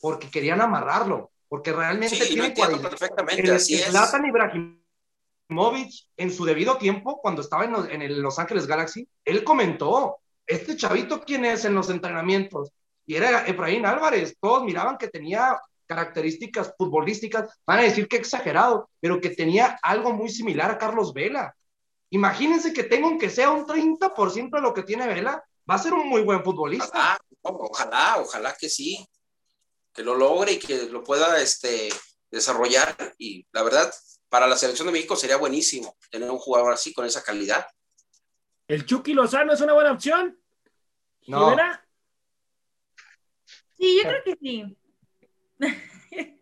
[0.00, 3.86] porque querían amarrarlo, porque realmente Sí, tiene perfectamente, El así es.
[3.86, 9.08] Zlatan Ibrahimovic, en su debido tiempo, cuando estaba en, los- en el Los Ángeles Galaxy,
[9.24, 12.70] él comentó, este chavito, ¿quién es en los entrenamientos?
[13.06, 14.36] Y era Efraín Álvarez.
[14.40, 20.12] Todos miraban que tenía características futbolísticas, van a decir que exagerado, pero que tenía algo
[20.12, 21.54] muy similar a Carlos Vela.
[22.10, 25.94] Imagínense que tenga aunque sea un 30% de lo que tiene Vela, va a ser
[25.94, 27.18] un muy buen futbolista.
[27.42, 29.06] Ojalá, ojalá, ojalá que sí,
[29.92, 31.88] que lo logre y que lo pueda este,
[32.30, 32.94] desarrollar.
[33.18, 33.92] Y la verdad,
[34.28, 37.66] para la selección de México sería buenísimo tener un jugador así con esa calidad.
[38.68, 40.38] ¿El Chucky Lozano es una buena opción?
[41.26, 41.50] No.
[41.50, 41.84] ¿Jimena?
[43.78, 44.76] Sí, yo creo que sí.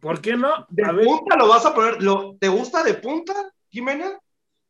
[0.00, 0.66] ¿Por qué no?
[0.68, 3.34] De A ver, punta lo vas a poner, lo, ¿te gusta de punta,
[3.68, 4.18] Jimena?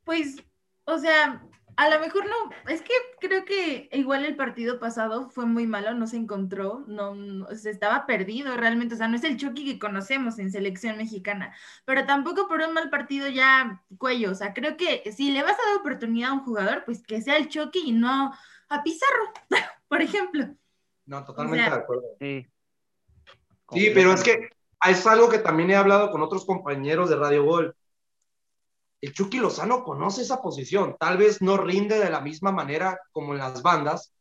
[0.04, 0.36] Pues,
[0.84, 1.42] o sea,
[1.80, 5.94] A lo mejor no, es que creo que igual el partido pasado fue muy malo,
[5.94, 9.78] no se encontró, no, sea, estaba perdido realmente, o sea, no es el Chucky que
[9.78, 11.56] conocemos en selección mexicana,
[11.86, 15.54] pero tampoco por un mal partido ya cuello, o sea, creo que si le vas
[15.54, 18.30] a dar oportunidad a un jugador, pues que sea el Chucky y no
[18.68, 19.32] a Pizarro,
[19.88, 20.54] por ejemplo.
[21.06, 22.04] No, totalmente O sea, de acuerdo.
[22.18, 22.46] Sí.
[23.72, 24.50] Sí, pero es que
[24.86, 27.74] es algo que también he hablado con otros compañeros de Radio Gol.
[29.00, 30.96] El Chucky Lozano conoce esa posición.
[30.98, 34.12] Tal vez no rinde de la misma manera como en las bandas,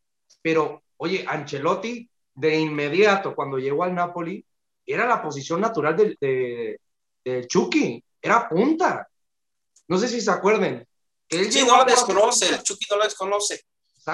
[0.41, 4.45] pero oye, Ancelotti de inmediato cuando llegó al Napoli
[4.85, 6.79] era la posición natural del, de,
[7.23, 9.07] del Chucky, era punta.
[9.87, 10.85] No sé si se acuerden.
[11.27, 13.61] Él Sí, llegó no lo a- desconoce, el Chucky no lo desconoce.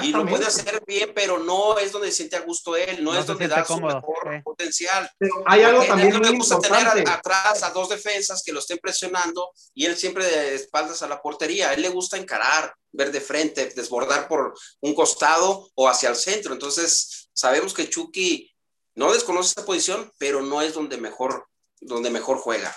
[0.03, 3.13] Y lo puede hacer bien, pero no es donde se siente a gusto él, no,
[3.13, 4.41] No es donde da su cómodo, mejor sí.
[4.43, 5.09] potencial.
[5.17, 7.11] Pero hay algo él también no le gusta tener importante.
[7.11, 11.21] atrás a dos defensas que lo estén presionando y él siempre de espaldas a la
[11.21, 11.69] portería.
[11.69, 16.15] A él le gusta encarar, ver de frente, desbordar por un costado o hacia el
[16.15, 16.53] centro.
[16.53, 18.51] Entonces, sabemos que Chucky
[18.95, 21.47] no desconoce esa posición, pero no es donde mejor,
[21.79, 22.75] donde mejor juega.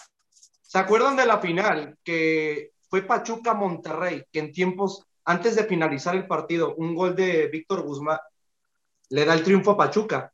[0.63, 6.15] ¿Se acuerdan de la final que fue Pachuca Monterrey, que en tiempos antes de finalizar
[6.17, 8.19] el partido, un gol de Víctor Guzmán
[9.11, 10.33] le da el triunfo a Pachuca?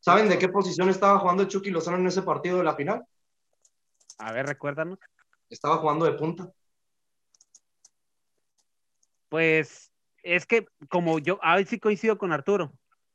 [0.00, 3.04] ¿Saben de qué posición estaba jugando Chucky Lozano en ese partido de la final?
[4.18, 4.98] A ver, recuérdanos.
[5.50, 6.50] Estaba jugando de punta.
[9.28, 12.72] Pues es que como yo, ahí sí coincido con Arturo,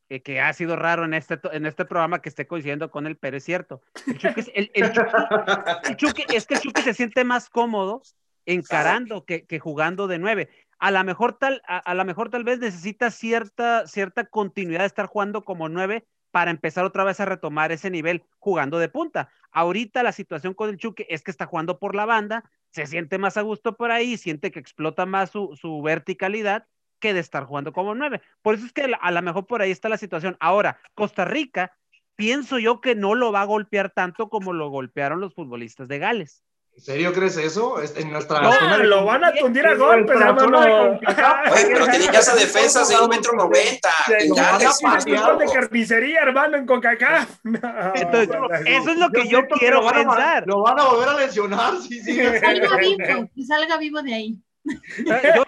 [0.09, 3.17] eh, que ha sido raro en este, en este programa que esté coincidiendo con él,
[3.17, 3.81] pero es cierto.
[4.05, 7.49] El Chucky, es- el- el Chucky- el Chucky- es que el Chucky se siente más
[7.49, 8.03] cómodo
[8.45, 10.49] encarando que, que jugando de nueve.
[10.79, 14.87] A lo mejor tal, a, a lo mejor tal vez necesita cierta, cierta continuidad de
[14.87, 19.29] estar jugando como nueve para empezar otra vez a retomar ese nivel jugando de punta.
[19.51, 23.17] Ahorita la situación con el Chucky es que está jugando por la banda, se siente
[23.17, 26.67] más a gusto por ahí, siente que explota más su, su verticalidad
[26.99, 28.21] que de estar jugando como nueve.
[28.41, 30.37] Por eso es que a lo mejor por ahí está la situación.
[30.39, 31.75] Ahora, Costa Rica,
[32.15, 35.99] pienso yo que no lo va a golpear tanto como lo golpearon los futbolistas de
[35.99, 36.43] Gales.
[36.73, 37.79] ¿En serio crees eso?
[37.81, 40.59] Es- En nuestra No, zona de- lo van a tundir a golpes, hermano.
[41.53, 43.89] Oye, pero tenía esa defensa de un metro noventa.
[44.07, 45.37] A patear pateado.
[45.37, 47.29] de carnicería, hermano, en CONCACAF.
[47.43, 47.59] No,
[47.93, 50.43] Entonces, no, eso es lo que yo que quiero lo van a- pensar.
[50.47, 51.77] Lo van a volver a lesionar.
[51.77, 52.15] Sí, sí.
[52.17, 54.39] Que salga vivo, que salga vivo de ahí.
[54.63, 55.45] Yo, espero-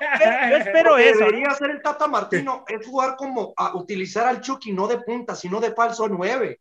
[0.49, 1.19] yo espero Lo que eso.
[1.19, 5.35] debería hacer el Tata Martino es jugar como a utilizar al Chucky no de punta,
[5.35, 6.59] sino de falso 9.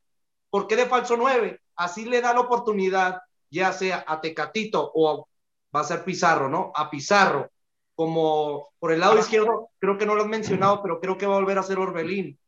[0.51, 1.61] ¿Por qué de falso 9?
[1.77, 3.21] Así le da la oportunidad,
[3.53, 5.29] ya sea a Tecatito o
[5.75, 6.73] va a ser Pizarro, ¿no?
[6.75, 7.51] A Pizarro,
[7.95, 11.35] como por el lado izquierdo, creo que no lo has mencionado, pero creo que va
[11.37, 12.39] a volver a ser Orbelín.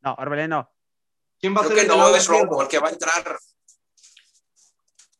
[0.00, 0.68] No, Orbelín no.
[1.40, 2.62] ¿Quién va a ser que el no lado es Romo izquierdo?
[2.62, 3.38] el que va a entrar.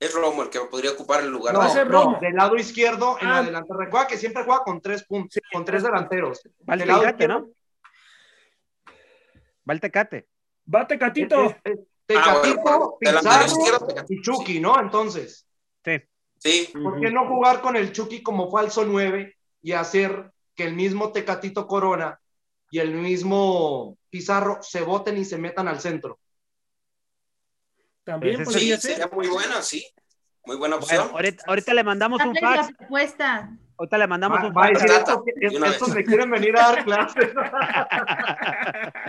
[0.00, 1.54] Es Romo el que podría ocupar el lugar.
[1.54, 2.18] No, Va a ser no, Romo.
[2.20, 3.38] del lado izquierdo en Ah.
[3.38, 3.72] adelante.
[3.78, 6.40] Recuerda que siempre juega con tres puntos, con tres delanteros.
[6.68, 7.52] Va el Del lado Tecate, izquierdo, ¿no?
[9.68, 10.28] Va el Tecate.
[10.72, 11.44] Va Tecatito.
[11.44, 11.78] es- es-
[12.08, 14.78] Ah, bueno, Tecatito, delantero Pizarro y Chucky, ¿no?
[14.80, 15.46] Entonces,
[15.84, 16.00] Sí.
[16.38, 20.74] Sí, ¿por qué no jugar con el Chucky como falso 9 y hacer que el
[20.74, 22.18] mismo Tecatito Corona
[22.70, 26.18] y el mismo Pizarro se voten y se metan al centro?
[28.04, 28.80] También Pues sí, ser.
[28.80, 29.86] sería muy buena, sí.
[30.44, 31.10] Muy buena Bueno, opción.
[31.14, 32.76] ahorita, ahorita le mandamos un la fax.
[32.76, 33.50] propuesta.
[33.78, 34.84] Ahorita le mandamos Va, un fax.
[34.84, 37.30] estos, me quieren venir a dar clases.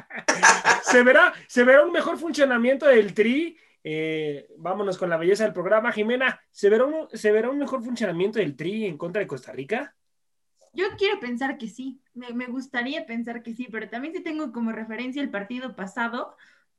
[0.94, 3.58] se verá, se verá un mejor funcionamiento del tri.
[3.84, 6.40] eh, vámonos con la belleza del programa, Jimena.
[6.52, 9.96] ¿se verá, un, ¿Se verá un mejor funcionamiento del tri en contra de Costa Rica?
[10.74, 14.52] Yo quiero pensar que sí, me, me gustaría pensar que sí, pero también si tengo
[14.52, 16.36] como referencia el partido pasado,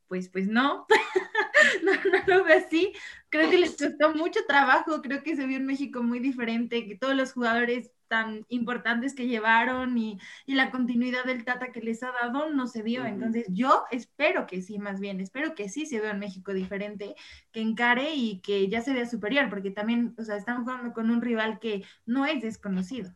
[0.09, 0.87] pues, pues no.
[1.83, 2.93] no, no lo veo así.
[3.29, 6.97] Creo que les costó mucho trabajo, creo que se vio en México muy diferente, que
[6.97, 12.03] todos los jugadores tan importantes que llevaron y, y la continuidad del Tata que les
[12.03, 13.05] ha dado no se dio.
[13.05, 17.15] Entonces yo espero que sí, más bien, espero que sí se vea en México diferente,
[17.53, 21.11] que encare y que ya se vea superior, porque también, o sea, están jugando con
[21.11, 23.13] un rival que no es desconocido.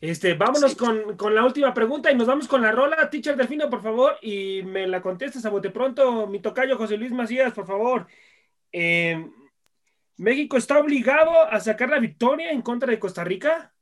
[0.00, 0.76] Este, vámonos Sí.
[0.76, 3.08] con, con la última pregunta y nos vamos con la rola.
[3.08, 6.26] Teacher Delfino, por favor, y me la contestas a bote pronto.
[6.26, 8.06] Mi tocayo José Luis Macías, por favor.
[8.72, 9.26] Eh,
[10.18, 13.72] ¿México está obligado a sacar la victoria en contra de Costa Rica?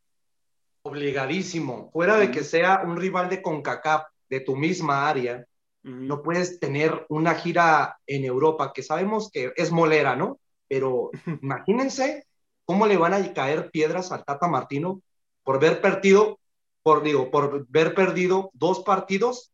[0.87, 1.91] Obligadísimo.
[1.93, 5.47] Fuera de que sea un rival de CONCACAF de tu misma área,
[5.83, 10.41] no puedes tener una gira en Europa, que sabemos que es molera, ¿no?
[10.69, 11.11] Pero
[11.43, 12.27] imagínense
[12.67, 15.01] cómo le van a caer piedras al Tata Martino
[15.43, 16.39] por ver perdido,
[16.83, 19.53] por, digo, por ver perdido dos partidos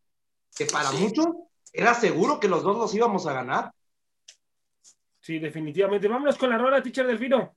[0.57, 1.29] que para muchos
[1.73, 3.73] era seguro que los dos los íbamos a ganar.
[5.21, 6.09] Sí, definitivamente.
[6.09, 7.55] Vámonos con la rola, Teacher Delfino.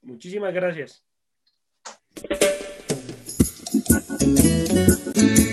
[0.00, 1.04] Muchísimas gracias.
[2.28, 2.42] Thank
[5.40, 5.51] you.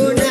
[0.00, 0.27] Luna.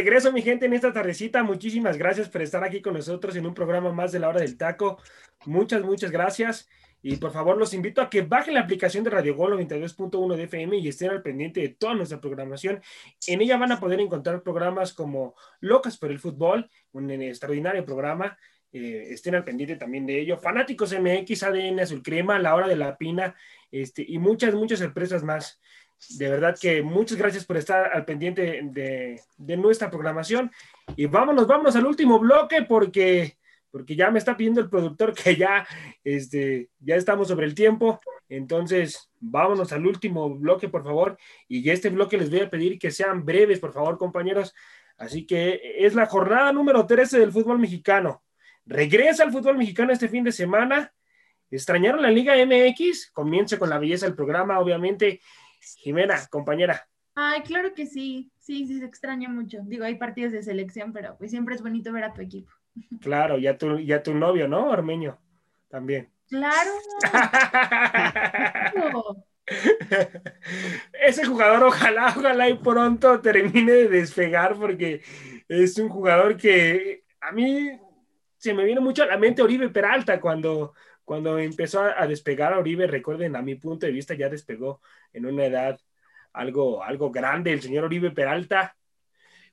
[0.00, 1.42] Regreso, mi gente, en esta tardecita.
[1.42, 4.56] Muchísimas gracias por estar aquí con nosotros en un programa más de la hora del
[4.56, 4.98] taco.
[5.44, 6.68] Muchas, muchas gracias.
[7.02, 10.44] Y por favor, los invito a que bajen la aplicación de Radio Gol 92.1 de
[10.44, 12.80] FM y estén al pendiente de toda nuestra programación.
[13.26, 18.38] En ella van a poder encontrar programas como Locas por el Fútbol, un extraordinario programa.
[18.72, 20.38] eh, estén al pendiente también de ello.
[20.38, 23.34] Fanáticos MX, ADN Azul Crema, La Hora de la Pina,
[23.70, 25.60] este, y muchas, muchas sorpresas más.
[26.08, 30.50] De verdad que muchas gracias por estar al pendiente de, nuestra programación.
[30.96, 33.36] Y vámonos, vámonos al último bloque porque,
[33.70, 35.66] porque ya me está pidiendo el productor que ya,
[36.02, 38.00] este, ya estamos sobre el tiempo.
[38.28, 41.18] Entonces, vámonos al último bloque, por favor.
[41.48, 44.54] Y este bloque les voy a pedir que sean breves, por favor, compañeros.
[44.96, 48.22] Así que es la jornada número 13 del fútbol mexicano.
[48.66, 50.92] Regresa al fútbol mexicano este fin de semana.
[51.50, 53.10] ¿Extrañaron la Liga MX?
[53.10, 55.20] Comienza con la belleza del programa, obviamente.
[55.60, 56.88] Jimena, compañera.
[57.14, 59.58] Ay, claro que sí, sí, sí se extraña mucho.
[59.64, 62.50] Digo, hay partidos de selección, pero pues siempre es bonito ver a tu equipo.
[63.00, 64.70] Claro, ya tu, ya tu novio, ¿no?
[64.70, 65.18] Ormeño,
[65.68, 66.10] también.
[66.28, 66.70] Claro.
[70.92, 75.02] Ese jugador, ojalá, ojalá y pronto termine de despegar porque
[75.48, 77.70] es un jugador que a mí
[78.36, 80.74] se me viene mucho a la mente Oribe Peralta cuando,
[81.10, 84.80] cuando empezó a, a despegar a Oribe, recuerden, a mi punto de vista ya despegó
[85.12, 85.80] en una edad
[86.32, 88.76] algo, algo grande el señor Oribe Peralta,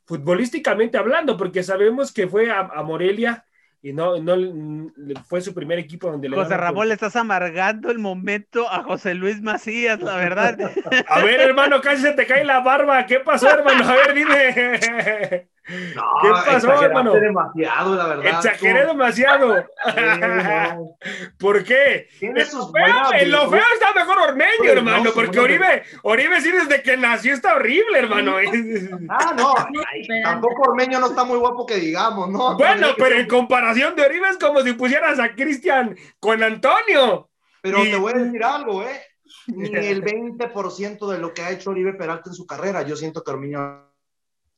[0.06, 3.44] futbolísticamente hablando, porque sabemos que fue a, a Morelia
[3.82, 4.92] y no, no
[5.28, 9.42] fue su primer equipo donde José Ramón, le estás amargando el momento a José Luis
[9.42, 10.60] Macías, la verdad.
[11.08, 13.04] A ver, hermano, casi se te cae la barba.
[13.08, 13.84] ¿Qué pasó, hermano?
[13.84, 15.48] A ver, dime.
[15.96, 17.14] No, ¿Qué pasó, hermano?
[17.14, 18.26] demasiado, la verdad.
[18.26, 19.56] Exageré Tú- demasiado.
[19.58, 20.02] Sí,
[20.76, 20.98] no.
[21.38, 22.08] ¿por qué?
[22.20, 25.40] Tiene En sus lo, feo, en lo feo está mejor Ormeño, Pues, no, hermano, porque
[25.40, 28.36] Oribe, Oribe sí desde que nació está horrible, hermano.
[29.10, 29.54] Ah, no,
[29.92, 32.56] ay, tampoco Ormeño no está muy guapo que digamos, ¿no?
[32.58, 37.30] Bueno, pero en comparación de Oribe es como si pusieras a Cristian con Antonio.
[37.62, 39.02] Pero y- te voy a decir algo, ¿eh?
[39.48, 43.24] Ni el 20% de lo que ha hecho Oribe Peralta en su carrera, yo siento
[43.24, 43.92] que Ormeño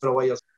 [0.01, 0.48] lo vaya a hacer.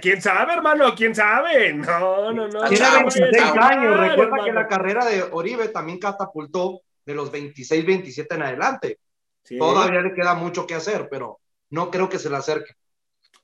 [0.00, 0.94] ¿Quién sabe, hermano?
[0.94, 1.72] ¿Quién sabe?
[1.72, 2.68] No, no, no.
[2.68, 7.14] Tiene no, 26 vayas a años, recuerda que la carrera de Oribe también catapultó de
[7.14, 8.98] los 26, 27 en adelante.
[9.42, 9.58] Sí.
[9.58, 12.74] Todavía le queda mucho que hacer, pero no creo que se le acerque.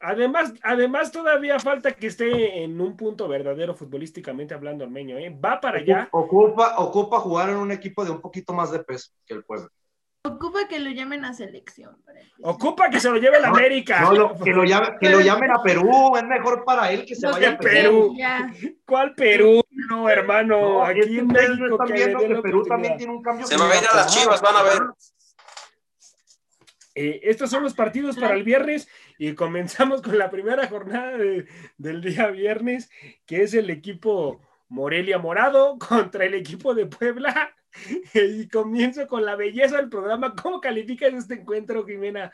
[0.00, 5.30] Además, además, todavía falta que esté en un punto verdadero futbolísticamente hablando Ormeño, ¿eh?
[5.30, 6.08] Va para allá.
[6.12, 9.68] Ocupa, ocupa jugar en un equipo de un poquito más de peso que el pueblo.
[10.24, 11.96] Ocupa que lo llamen a selección.
[12.42, 14.00] Ocupa que se lo lleve la No, América.
[14.00, 17.14] No, lo- que, lo llame- que lo llamen a Perú, es mejor para él que
[17.14, 18.14] se No, vaya a Perú.
[18.18, 18.52] Ya.
[18.84, 19.62] ¿Cuál Perú?
[19.88, 20.60] No, hermano.
[20.60, 23.46] No, aquí en México están que viendo que Perú también tiene un cambio.
[23.46, 24.82] Se va a ir a las chivas, van a ver.
[26.94, 28.88] Eh, estos son los partidos para el viernes
[29.18, 31.46] y comenzamos con la primera jornada de-
[31.76, 32.90] del día viernes,
[33.24, 35.78] que es el equipo Morelia Morado
[36.12, 37.54] contra el equipo de Puebla.
[38.14, 40.34] Y comienzo con la belleza del programa.
[40.34, 42.32] ¿Cómo calificas este encuentro, Jimena?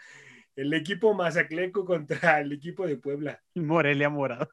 [0.56, 3.42] El equipo Mazacleco contra el equipo de Puebla.
[3.54, 4.48] Morelia Morado.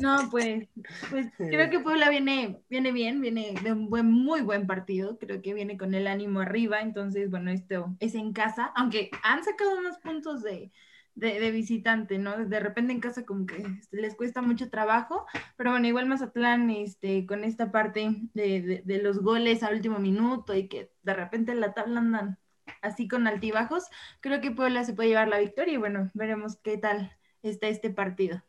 [0.00, 0.68] No, pues,
[1.10, 5.18] pues creo que Puebla viene, viene bien, viene de un buen, muy buen partido.
[5.18, 6.80] Creo que viene con el ánimo arriba.
[6.80, 10.72] Entonces, bueno, esto es en casa, aunque han sacado unos puntos de,
[11.14, 12.44] de, visitante, ¿no?
[12.46, 17.26] De repente en casa como que les cuesta mucho trabajo, pero bueno, igual Mazatlán, este,
[17.26, 21.60] con esta parte de, de, los goles a último minuto y que de repente en
[21.60, 22.38] la tabla andan
[22.82, 23.84] así con altibajos,
[24.20, 27.90] creo que Puebla se puede llevar la victoria y bueno, veremos qué tal está este
[27.90, 28.42] partido.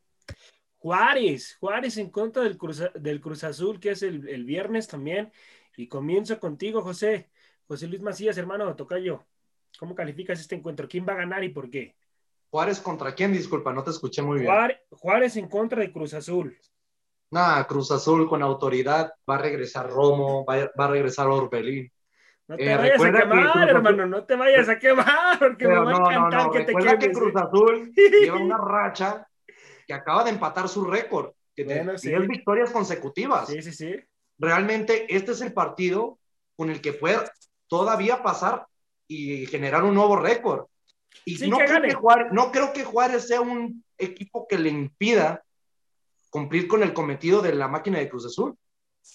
[0.77, 5.31] Juárez, Juárez en contra del Cruz, del Cruz Azul, que es el, el viernes también.
[5.77, 7.29] Y comienzo contigo, José.
[7.67, 9.25] José Luis Macías, hermano, tocayo.
[9.79, 10.87] ¿Cómo calificas este encuentro?
[10.87, 11.95] ¿Quién va a ganar y por qué?
[12.51, 14.51] Juárez contra quién, disculpa, no te escuché muy bien.
[14.91, 16.57] Juárez, en contra de Cruz Azul.
[17.31, 21.89] Nah, Cruz Azul con autoridad, va a regresar Romo, va a, va a regresar Orbelín.
[22.47, 25.85] No te Eh, vayas a que quemar, hermano, no te vayas a quemar, porque Pero
[25.85, 27.17] me va no, a no, encantar no, que te recuerda que quemes.
[27.17, 27.39] Cruz ¿eh?
[27.39, 29.27] Azul lleva una racha
[29.87, 32.09] que acaba de empatar su récord, que Bueno, sí.
[32.09, 33.47] 10 victorias consecutivas.
[33.47, 33.95] Sí, sí, sí.
[34.37, 36.19] Realmente este es el partido
[36.57, 37.19] con el que puede
[37.67, 38.67] todavía pasar
[39.07, 40.65] y generar un nuevo récord.
[41.25, 44.57] Y Sí, no, que creo que Juárez, no creo que Juárez sea un equipo que
[44.57, 45.43] le impida
[46.29, 48.57] cumplir con el cometido de la máquina de Cruz Azul.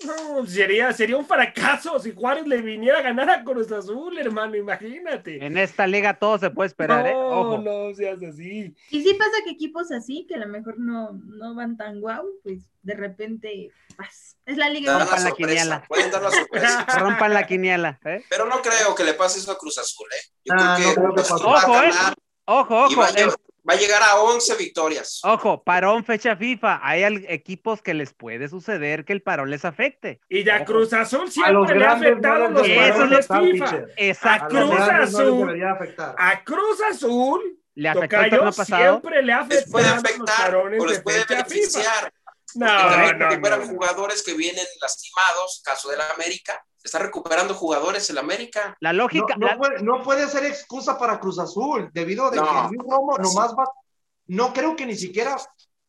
[0.05, 4.55] No, sería, sería un fracaso si Juárez le viniera a ganar a Cruz Azul, hermano,
[4.57, 5.45] imagínate.
[5.45, 7.12] En esta liga todo se puede esperar, ¿eh?
[7.14, 7.59] no, Ojo.
[7.59, 8.74] no seas así.
[8.91, 12.26] Y sí pasa que equipos así, que a lo mejor no, no van tan guau,
[12.43, 14.37] pues de repente pas.
[14.45, 14.99] Es la liga.
[14.99, 15.84] Rompan la quiniela.
[15.89, 16.84] pueden dar la sorpresa.
[16.99, 18.22] Rompan la quiniela, ¿eh?
[18.28, 20.24] Pero no creo que le pase eso a Cruz Azul, ¿eh?
[20.45, 21.66] Yo Ah, creo que no creo que Cruz Azul pase.
[21.68, 22.14] va a Ojo, ¿eh?
[22.49, 23.30] Ojo, y ojo, el-
[23.68, 25.20] va a llegar a 11 victorias.
[25.24, 26.80] ojo, parón, fecha FIFA.
[26.82, 30.20] Hay equipos que les puede suceder que el parón les afecte.
[30.28, 30.64] Y a Ojo.
[30.66, 34.34] Cruz Azul A los siempre le ha no afectado les los parones afectar, FIFA.
[34.34, 34.48] A.
[34.48, 35.38] Cruz no Azul.
[35.46, 36.14] debería afectar.
[36.18, 38.66] A Cruz Azul, Le afectó el pasado.
[39.00, 42.10] siempre le ha Les puede afectado los afectar parones o les de puede fecha FIFA.
[42.57, 43.66] No, también no, recuperan no.
[43.68, 46.64] jugadores que vienen lastimados, caso de la América.
[46.82, 48.76] Está recuperando jugadores el América.
[48.80, 52.30] La No, lógica, no la- puede, no puede ser excusa para Cruz Azul, debido a
[52.30, 52.44] de No.
[52.44, 53.64] que Luis Romo nomás va,
[54.26, 55.36] no creo que ni siquiera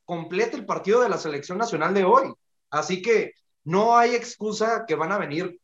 [0.05, 2.34] complete el partido de la selección nacional de hoy.
[2.70, 5.59] Así que no hay excusa que van a venir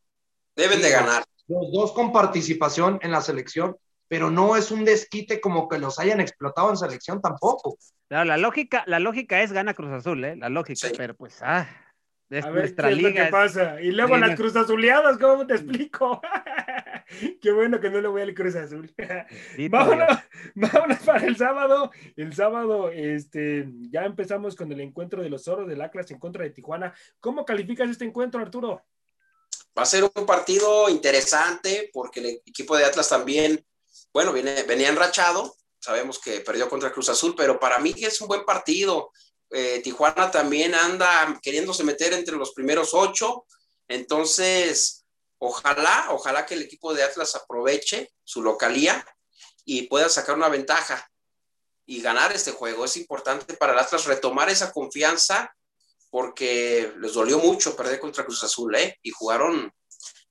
[0.56, 1.24] Deben de ganar.
[1.48, 3.76] los dos con participación en la selección,
[4.14, 7.80] pero no es un desquite como que los hayan explotado en selección tampoco.
[8.10, 10.36] la, la lógica, la lógica es gana Cruz Azul, ¿eh?
[10.36, 10.94] La lógica, Sí.
[10.96, 11.68] pero pues, ah,
[12.30, 13.22] es A ver, nuestra ¿qué es lo liga.
[13.22, 13.82] que es- pasa?
[13.82, 16.22] Y luego las Cruz Azuleadas, ¿cómo te explico?
[17.42, 18.94] Qué bueno que no le voy al Cruz Azul.
[19.56, 20.20] Sí, vámonos,
[20.54, 21.90] vámonos para el sábado.
[22.16, 26.44] El sábado, este, ya empezamos con el encuentro de los Zorros del Atlas en contra
[26.44, 26.94] de Tijuana.
[27.20, 28.84] ¿Cómo calificas este encuentro, Arturo?
[29.76, 33.64] Va a ser un partido interesante porque el equipo de Atlas también,
[34.14, 38.46] bueno, venía enrachado, sabemos que perdió contra Cruz Azul, pero para mí es un buen
[38.46, 39.12] partido.
[39.50, 43.46] Eh, Tijuana también anda queriéndose meter entre los primeros ocho,
[43.88, 45.06] entonces
[45.40, 49.06] ojalá, ojalá que el equipo de Atlas aproveche su localía
[49.66, 51.10] y pueda sacar una ventaja
[51.86, 52.86] y ganar este juego.
[52.86, 55.54] Es importante para el Atlas retomar esa confianza
[56.10, 59.00] porque les dolió mucho perder contra Cruz Azul, ¿eh?
[59.02, 59.74] Y jugaron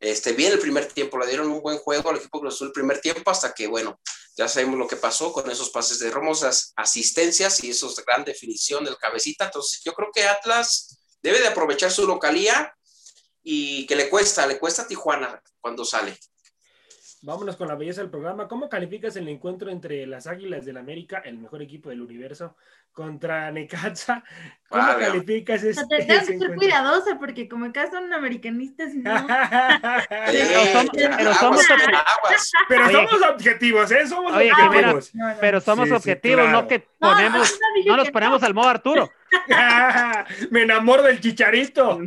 [0.02, 2.72] este, bien el primer tiempo, le dieron un buen juego al equipo Cruz Azul el
[2.72, 4.00] primer tiempo hasta que, bueno,
[4.36, 8.84] ya sabemos lo que pasó con esos pases de hermosas asistencias y esos gran definición
[8.84, 9.44] del cabecita.
[9.44, 12.74] Entonces, yo creo que Atlas debe de aprovechar su localía
[13.44, 16.18] y que le cuesta, le cuesta a Tijuana cuando sale.
[17.20, 18.48] Vámonos con la belleza del programa.
[18.48, 22.56] ¿Cómo calificas el encuentro entre las Águilas del América, el mejor equipo del universo,
[22.92, 24.22] contra Necaxa?
[24.68, 29.10] ¿Cómo calificas este, Te tengo que ser cuidadosa porque como acá son americanistas y no.
[29.28, 31.66] Somos- pero somos-.
[32.68, 34.06] Pero Oye, somos objetivos, ¿eh?
[34.06, 35.14] Somos Oye, objetivos.
[35.14, 35.34] No, no.
[35.40, 36.62] Pero somos Sí, sí, objetivos, claro.
[36.62, 39.10] no que No, ponemos, no no nos que ponemos al modo Arturo.
[40.50, 42.00] Me enamoro del chicharito.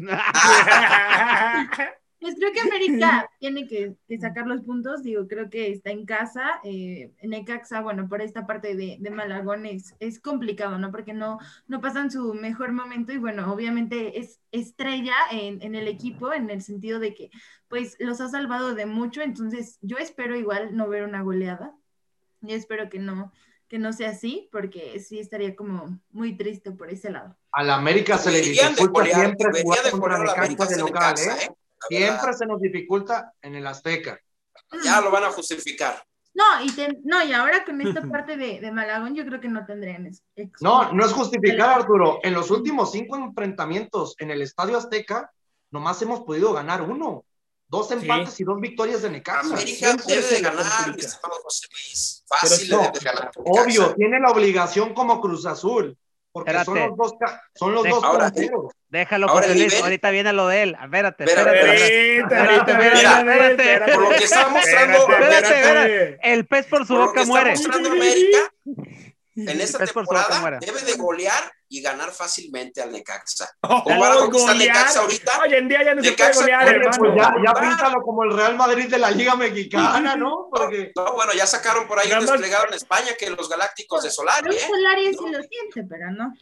[2.25, 6.07] Pues creo que América tiene que, que sacar los puntos, digo, creo que está en
[6.07, 10.89] casa, eh, Necaxa, bueno, por esta parte de, de Malagón es, es complicado, ¿no?
[10.89, 15.87] Porque no, no pasan su mejor momento y bueno, obviamente es estrella en, en el
[15.87, 17.29] equipo en el sentido de que
[17.67, 21.75] pues los ha salvado de mucho, entonces yo espero igual no ver una goleada,
[22.41, 23.33] yo espero que no,
[23.67, 27.37] que no sea así, porque sí estaría como muy triste por ese lado.
[27.51, 31.43] A la América se le dificulta siempre jugar contra Necaxa de local, ¿eh?
[31.43, 31.55] ¿eh?
[31.87, 34.19] Siempre se nos dificulta en el Azteca.
[34.83, 36.03] Ya lo van a justificar.
[36.33, 39.47] No, y, te- no, y ahora con esta parte de, de Malagón yo creo que
[39.47, 40.09] no tendrían
[40.59, 42.19] No, no es justificar, Arturo.
[42.23, 45.31] En los últimos cinco enfrentamientos en el Estadio Azteca,
[45.71, 47.23] nomás hemos podido ganar uno.
[47.67, 49.53] Dos empates y dos victorias de Necaxa.
[49.53, 51.07] América debe de ganar, mi complica.
[51.07, 52.23] estimado José Luis.
[52.27, 53.31] Fácil no, debe de ganar.
[53.37, 55.97] Obvio, tiene la obligación como Cruz Azul,
[56.35, 58.73] porque son los dos, ca- son los De- dos Ahora, punteros.
[58.89, 60.77] Déjalo, Ahora José el Luis, nivel- ahorita viene lo de él.
[60.83, 62.17] Espérate, espérate.
[62.19, 63.51] espérate, espérate.
[63.51, 63.93] espérate.
[63.93, 66.19] Por lo que está mostrando, Espérate.
[66.21, 67.49] El pez por su por lo que boca está muere.
[67.51, 68.37] mostrando América,
[69.35, 70.59] en esta Es por su boca temporada muera.
[70.59, 73.49] debe de golear y ganar fácilmente al Necaxa.
[73.67, 74.75] Oh, Comparado con cómo está golear.
[74.77, 77.03] Necaxa ahorita, Hoy en día ya no se puede Necaxa golear, puede, Oye, hermano.
[77.03, 80.47] pues ya, ya píntalo como el Real Madrid de la Liga Mexicana, ¿no?
[80.51, 84.09] Porque no, bueno, ya sacaron por ahí un desplegado en España que los Galácticos de
[84.11, 84.67] Solari, Los ¿eh?
[84.69, 85.31] Solari sí No.
[85.37, 86.33] lo siente, pero no.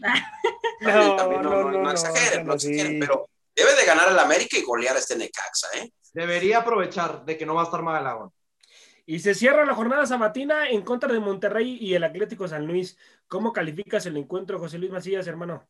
[0.81, 4.61] No, También no, no, no exageren, no exageren, pero debe de ganar el América y
[4.63, 5.91] golear a este Necaxa, ¿eh?
[6.13, 8.31] debería aprovechar de que no va a estar Malagón.
[9.05, 12.97] Y se cierra la jornada sabatina en contra de Monterrey y el Atlético San Luis.
[13.27, 15.67] ¿Cómo calificas el encuentro, José Luis Macías, hermano?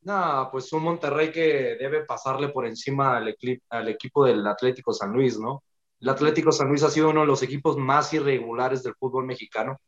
[0.00, 3.36] No, pues un Monterrey que debe pasarle por encima al,
[3.70, 5.62] al equipo del Atlético San Luis, ¿no?
[6.00, 9.80] El Atlético San Luis ha sido uno de los equipos más irregulares del fútbol mexicano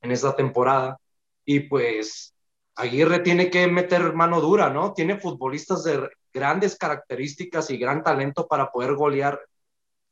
[0.00, 0.96] en esta temporada.
[1.44, 2.34] Y pues
[2.76, 4.94] Aguirre tiene que meter mano dura, ¿no?
[4.94, 9.38] Tiene futbolistas de grandes características y gran talento para poder golear.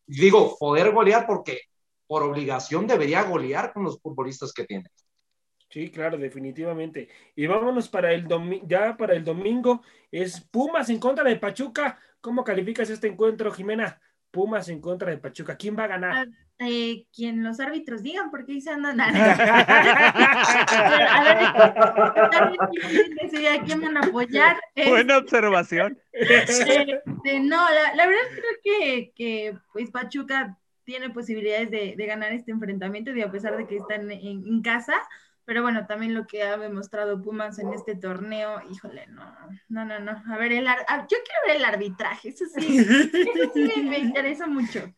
[0.06, 1.60] Digo, poder golear porque
[2.06, 4.88] por obligación debería golear con los futbolistas que tiene.
[5.68, 7.08] Sí, claro, definitivamente.
[7.34, 9.82] Y vámonos para el domi- ya para el domingo.
[10.10, 11.98] Es Pumas en contra de Pachuca.
[12.20, 14.00] ¿Cómo calificas este encuentro, Jimena?
[14.30, 15.56] Pumas en contra de Pachuca.
[15.56, 16.28] ¿Quién va a ganar?
[16.58, 18.98] Eh, quien los árbitros digan, porque ahí se andan.
[19.00, 19.12] a
[22.52, 24.56] ver, quién van a apoyar.
[24.88, 25.98] Buena observación.
[26.12, 30.56] Este, no, la, la verdad creo que, que pues Pachuca
[30.86, 34.94] tiene posibilidades de, ganar este enfrentamiento, y a pesar de que están en, casa,
[35.44, 39.36] pero bueno, también lo que ha demostrado Pumas en este torneo, híjole, no,
[39.68, 40.22] no, no, no.
[40.32, 43.82] A ver, el ar- ah, yo quiero ver el arbitraje, eso sí, eso sí me,
[43.90, 44.94] me interesa mucho.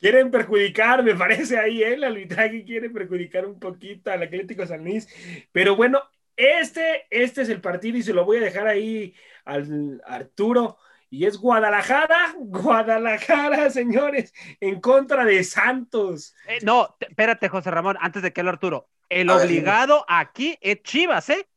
[0.00, 1.94] Quieren perjudicar, me parece ahí, ¿eh?
[1.94, 5.08] el arbitraje quiere perjudicar un poquito al Atlético San Luis.
[5.52, 6.00] Pero bueno,
[6.36, 9.14] este, este es el partido y se lo voy a dejar ahí
[9.44, 10.78] al Arturo.
[11.10, 16.34] Y es Guadalajara, Guadalajara, señores, en contra de Santos.
[16.46, 18.88] Eh, no, te- espérate, José Ramón, antes de que lo Arturo.
[19.08, 21.48] El A ver, obligado aquí es Chivas, ¿eh?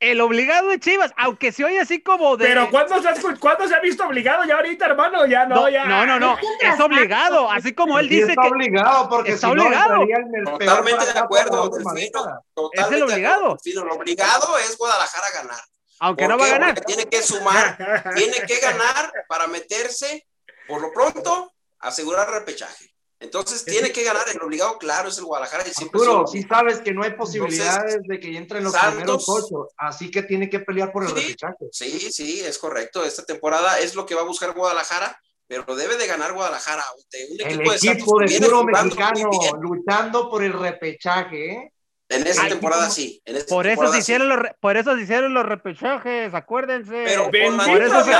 [0.00, 2.46] El obligado es Chivas, aunque se oye así como de.
[2.46, 5.24] Pero ¿cuándo se, ha, cuándo se ha visto obligado ya ahorita, hermano?
[5.26, 5.86] Ya no, no, ya.
[5.86, 9.48] no, no, no, es obligado, así como él Sí dice está que obligado, porque está
[9.48, 10.02] si no obligado.
[10.02, 12.44] en el peor Totalmente de acuerdo, Delfino.
[12.54, 13.46] Totalmente de obligado.
[13.54, 13.84] acuerdo.
[13.86, 15.60] Lo obligado es Guadalajara a ganar.
[16.00, 16.74] Aunque ¿Por no va a ganar.
[16.74, 17.76] Porque tiene que sumar,
[18.16, 20.26] tiene que ganar para meterse,
[20.68, 22.90] por lo pronto, asegurar repechaje.
[23.20, 26.92] Entonces tiene que ganar, el obligado, claro, es el Guadalajara y Arturo, sí sabes que
[26.92, 30.60] no hay posibilidades de que entre en los Santos- primeros ocho, así que tiene que
[30.60, 31.14] pelear por el Sí.
[31.14, 31.54] repechaje.
[31.72, 33.02] Sí, sí, es correcto.
[33.02, 36.84] Esta temporada es lo que va a buscar Guadalajara, pero debe de ganar Guadalajara.
[36.96, 37.04] Un
[37.40, 39.30] El equipo de Santos equipo de puro mexicano
[39.60, 41.72] luchando por el repechaje, ¿eh?
[42.14, 43.20] En esta Ay, temporada sí.
[43.24, 43.98] En Por eso, se sí.
[43.98, 47.04] hicieron los, por eso se hicieron los repechajes, acuérdense.
[47.06, 48.12] Pero por eso se,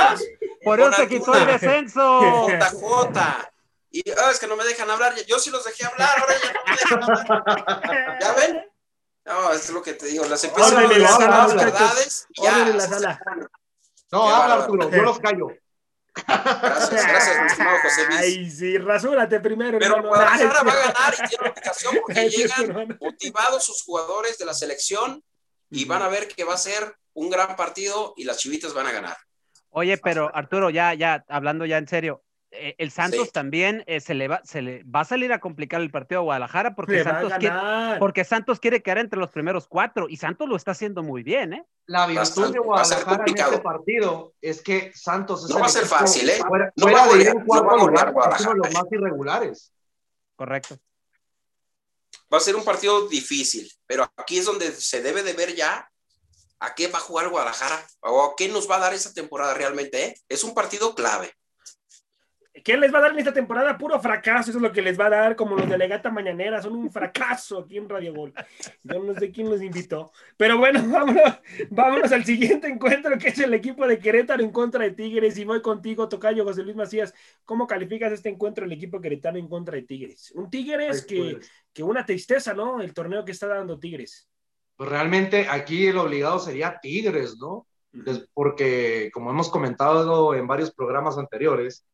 [0.63, 2.47] por eso se quitó el descenso.
[2.47, 3.49] JJ.
[3.91, 5.13] Y ah, es que no me dejan hablar.
[5.27, 8.17] Yo sí los dejé hablar, ahora ya no me dejan hablar.
[8.21, 8.65] ¿Ya ven?
[9.25, 10.25] No, es lo que te digo.
[10.25, 12.27] Las empiezo a sala, las verdades.
[12.37, 13.17] ya, Órdenle la se sala.
[13.17, 13.47] separan.
[14.11, 14.55] No, habla.
[14.55, 15.47] Arturo, yo los callo.
[16.27, 18.19] Gracias, gracias, mi estimado José Luis.
[18.19, 20.09] Ay, sí, rasúrate primero, Pero hermano.
[20.09, 22.97] Guadalajara Ay, va a ganar y tiene obligación porque llegan hermano.
[23.01, 25.23] motivados sus jugadores de la selección
[25.69, 28.87] y van a ver que va a ser un gran partido y las chivitas van
[28.87, 29.17] a ganar.
[29.69, 32.23] Oye, pero Arturo, ya, ya, hablando ya en serio,
[32.77, 33.31] el Santos Sí.
[33.31, 36.23] también eh, se, le va, se le va a salir a complicar el partido a
[36.23, 37.55] Guadalajara porque Santos, quiere,
[37.99, 41.53] porque Santos quiere quedar entre los primeros cuatro y Santos lo está haciendo muy bien,
[41.53, 41.65] ¿eh?
[41.87, 43.51] La virtud de Guadalajara en complicado.
[43.51, 46.39] este partido es que Santos es No el va a ser fácil, ¿eh?
[46.47, 48.07] Fuera, No fuera va a de ir golear, en no cuarto va a golear lugar,
[48.07, 48.73] es uno Guadalajara, de los ¿eh?
[48.73, 49.71] más irregulares.
[50.35, 50.77] Correcto.
[52.33, 55.89] Va a ser un partido difícil, pero aquí es donde se debe de ver ya
[56.59, 59.53] a qué va a jugar Guadalajara o a qué nos va a dar esa temporada
[59.53, 60.03] realmente.
[60.05, 60.15] ¿eh?
[60.27, 61.31] Es un partido clave.
[62.63, 63.77] ¿Qué les va a dar en esta temporada?
[63.77, 66.61] Puro fracaso, eso es lo que les va a dar, como los de Legata Mañanera,
[66.61, 68.33] son un fracaso aquí en Radio Gol.
[68.83, 70.11] Yo no sé quién los invitó.
[70.37, 74.83] Pero bueno, vámonos, vámonos al siguiente encuentro, que es el equipo de Querétaro en contra
[74.85, 75.37] de Tigres.
[75.37, 77.13] Y voy contigo, Tocayo, José Luis Macías.
[77.43, 80.31] ¿Cómo calificas este encuentro, el equipo queretano en contra de Tigres?
[80.31, 81.51] Un Tigres que, pues.
[81.73, 82.79] que una tristeza, ¿no?
[82.79, 84.29] El torneo que está dando Tigres.
[84.77, 87.67] Pues realmente aquí el obligado sería Tigres, ¿no?
[88.33, 91.85] Porque como hemos comentado en varios programas anteriores,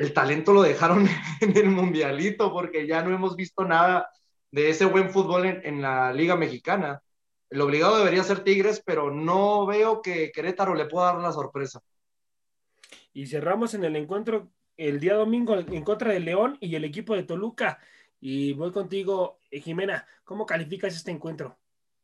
[0.00, 1.06] el talento lo dejaron
[1.42, 4.10] en el mundialito porque ya no hemos visto nada
[4.50, 7.02] de ese buen fútbol en, en la Liga Mexicana.
[7.50, 11.82] El obligado debería ser Tigres, pero no veo que Querétaro le pueda dar la sorpresa.
[13.12, 17.14] Y cerramos en el encuentro el día domingo en contra de León y el equipo
[17.14, 17.78] de Toluca.
[18.20, 20.06] Y voy contigo, eh, Jimena.
[20.24, 21.58] ¿Cómo calificas este encuentro?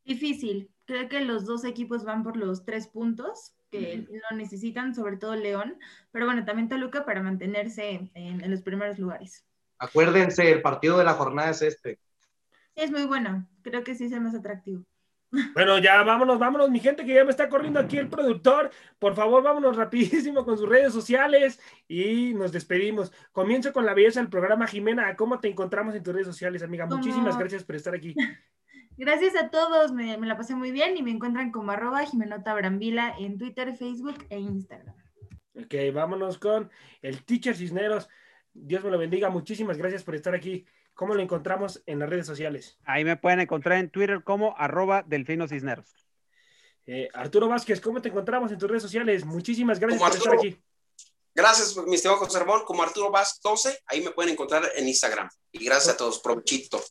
[0.05, 0.69] Difícil.
[0.87, 5.35] Creo que los dos equipos van por los tres puntos que lo necesitan, sobre todo
[5.35, 5.77] León,
[6.11, 9.45] pero bueno, también Toluca para mantenerse en, en los primeros lugares.
[9.77, 11.99] Acuérdense, el partido de la jornada es este.
[12.73, 14.83] Es muy bueno, creo que sí es el más atractivo.
[15.53, 18.71] Bueno, ya vámonos, vámonos, mi gente, que ya me está corriendo aquí el productor.
[18.97, 23.11] Por favor, vámonos rapidísimo con sus redes sociales y nos despedimos.
[23.33, 25.13] Comienzo con la belleza del programa, Jimena.
[25.17, 26.85] ¿Cómo te encontramos en tus redes sociales, amiga?
[26.87, 28.15] Como- Muchísimas gracias por estar aquí.
[28.97, 32.53] Gracias a todos, me, me la pasé muy bien y me encuentran como arroba Jimenota
[32.55, 34.95] Brambila en Twitter, Facebook e Instagram.
[35.55, 36.69] Ok, vámonos con
[37.01, 38.07] el teacher Cisneros.
[38.53, 39.29] Dios me lo bendiga.
[39.29, 40.65] Muchísimas gracias por estar aquí.
[40.93, 42.79] ¿Cómo lo encontramos en las redes sociales?
[42.83, 46.07] Ahí me pueden encontrar en Twitter como arroba Delfino Cisneros.
[46.87, 49.25] Eh, Arturo Vázquez, ¿cómo te encontramos en tus redes sociales?
[49.25, 50.59] Muchísimas gracias Como por estar aquí.
[51.35, 55.29] Gracias, mi estimado José Ramón, como Arturo Vaz 12, ahí me pueden encontrar en Instagram.
[55.51, 56.81] Y gracias a todos, provechito.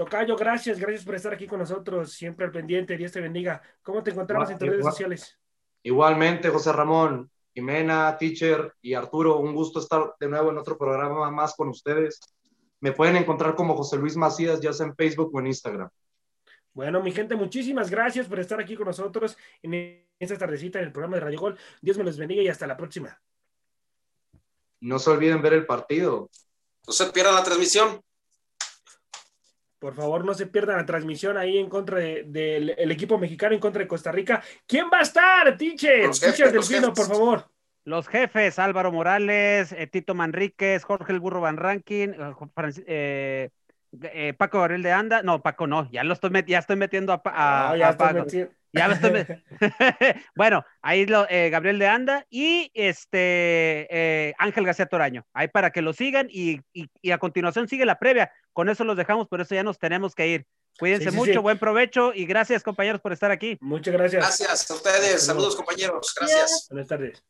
[0.00, 3.60] Tocayo, gracias, gracias por estar aquí con nosotros, siempre al pendiente, Dios te bendiga.
[3.82, 5.38] ¿Cómo te encontramos en tus Igual- redes sociales?
[5.82, 11.30] Igualmente, José Ramón, Jimena, Teacher y Arturo, un gusto estar de nuevo en otro programa
[11.30, 12.18] más con ustedes.
[12.80, 15.90] Me pueden encontrar como José Luis Macías, ya sea en Facebook o en Instagram.
[16.72, 20.92] Bueno, mi gente, muchísimas gracias por estar aquí con nosotros en esta tardecita en el
[20.92, 21.58] programa de Radio Gol.
[21.82, 23.20] Dios me los bendiga y hasta la próxima.
[24.80, 26.30] No se olviden ver el partido.
[26.86, 28.00] No se pierdan la transmisión.
[29.80, 33.54] Por favor, no se pierdan la transmisión ahí en contra de- del el equipo mexicano
[33.54, 34.42] en contra de Costa Rica.
[34.66, 36.90] ¿Quién va a estar, Teacher los Delfino, jefes.
[36.94, 37.50] por favor.
[37.86, 42.14] Los jefes, Álvaro Morales, eh, Tito Manríquez, Jorge el Burro Van Rankin,
[42.86, 43.48] eh,
[44.02, 47.14] eh, Paco Gabriel de Anda, no, Paco no, ya lo estoy, met- ya estoy metiendo
[47.14, 48.18] a, a- Ah, ya a estoy Paco.
[48.26, 49.10] metiendo- Ya lo estoy
[50.36, 55.70] bueno, ahí lo, eh, Gabriel de Anda y este eh, Ángel García Toraño, ahí para
[55.70, 58.30] que lo sigan y, y- y a continuación sigue la previa.
[58.52, 60.46] Con eso los dejamos, por eso ya nos tenemos que ir.
[60.78, 61.38] Cuídense Sí, sí, mucho, sí.
[61.38, 63.58] buen provecho y gracias compañeros por estar aquí.
[63.60, 64.22] Muchas gracias.
[64.22, 65.24] Gracias a ustedes.
[65.26, 66.14] Saludos, compañeros.
[66.16, 66.66] Gracias.
[66.70, 67.24] Buenas tardes.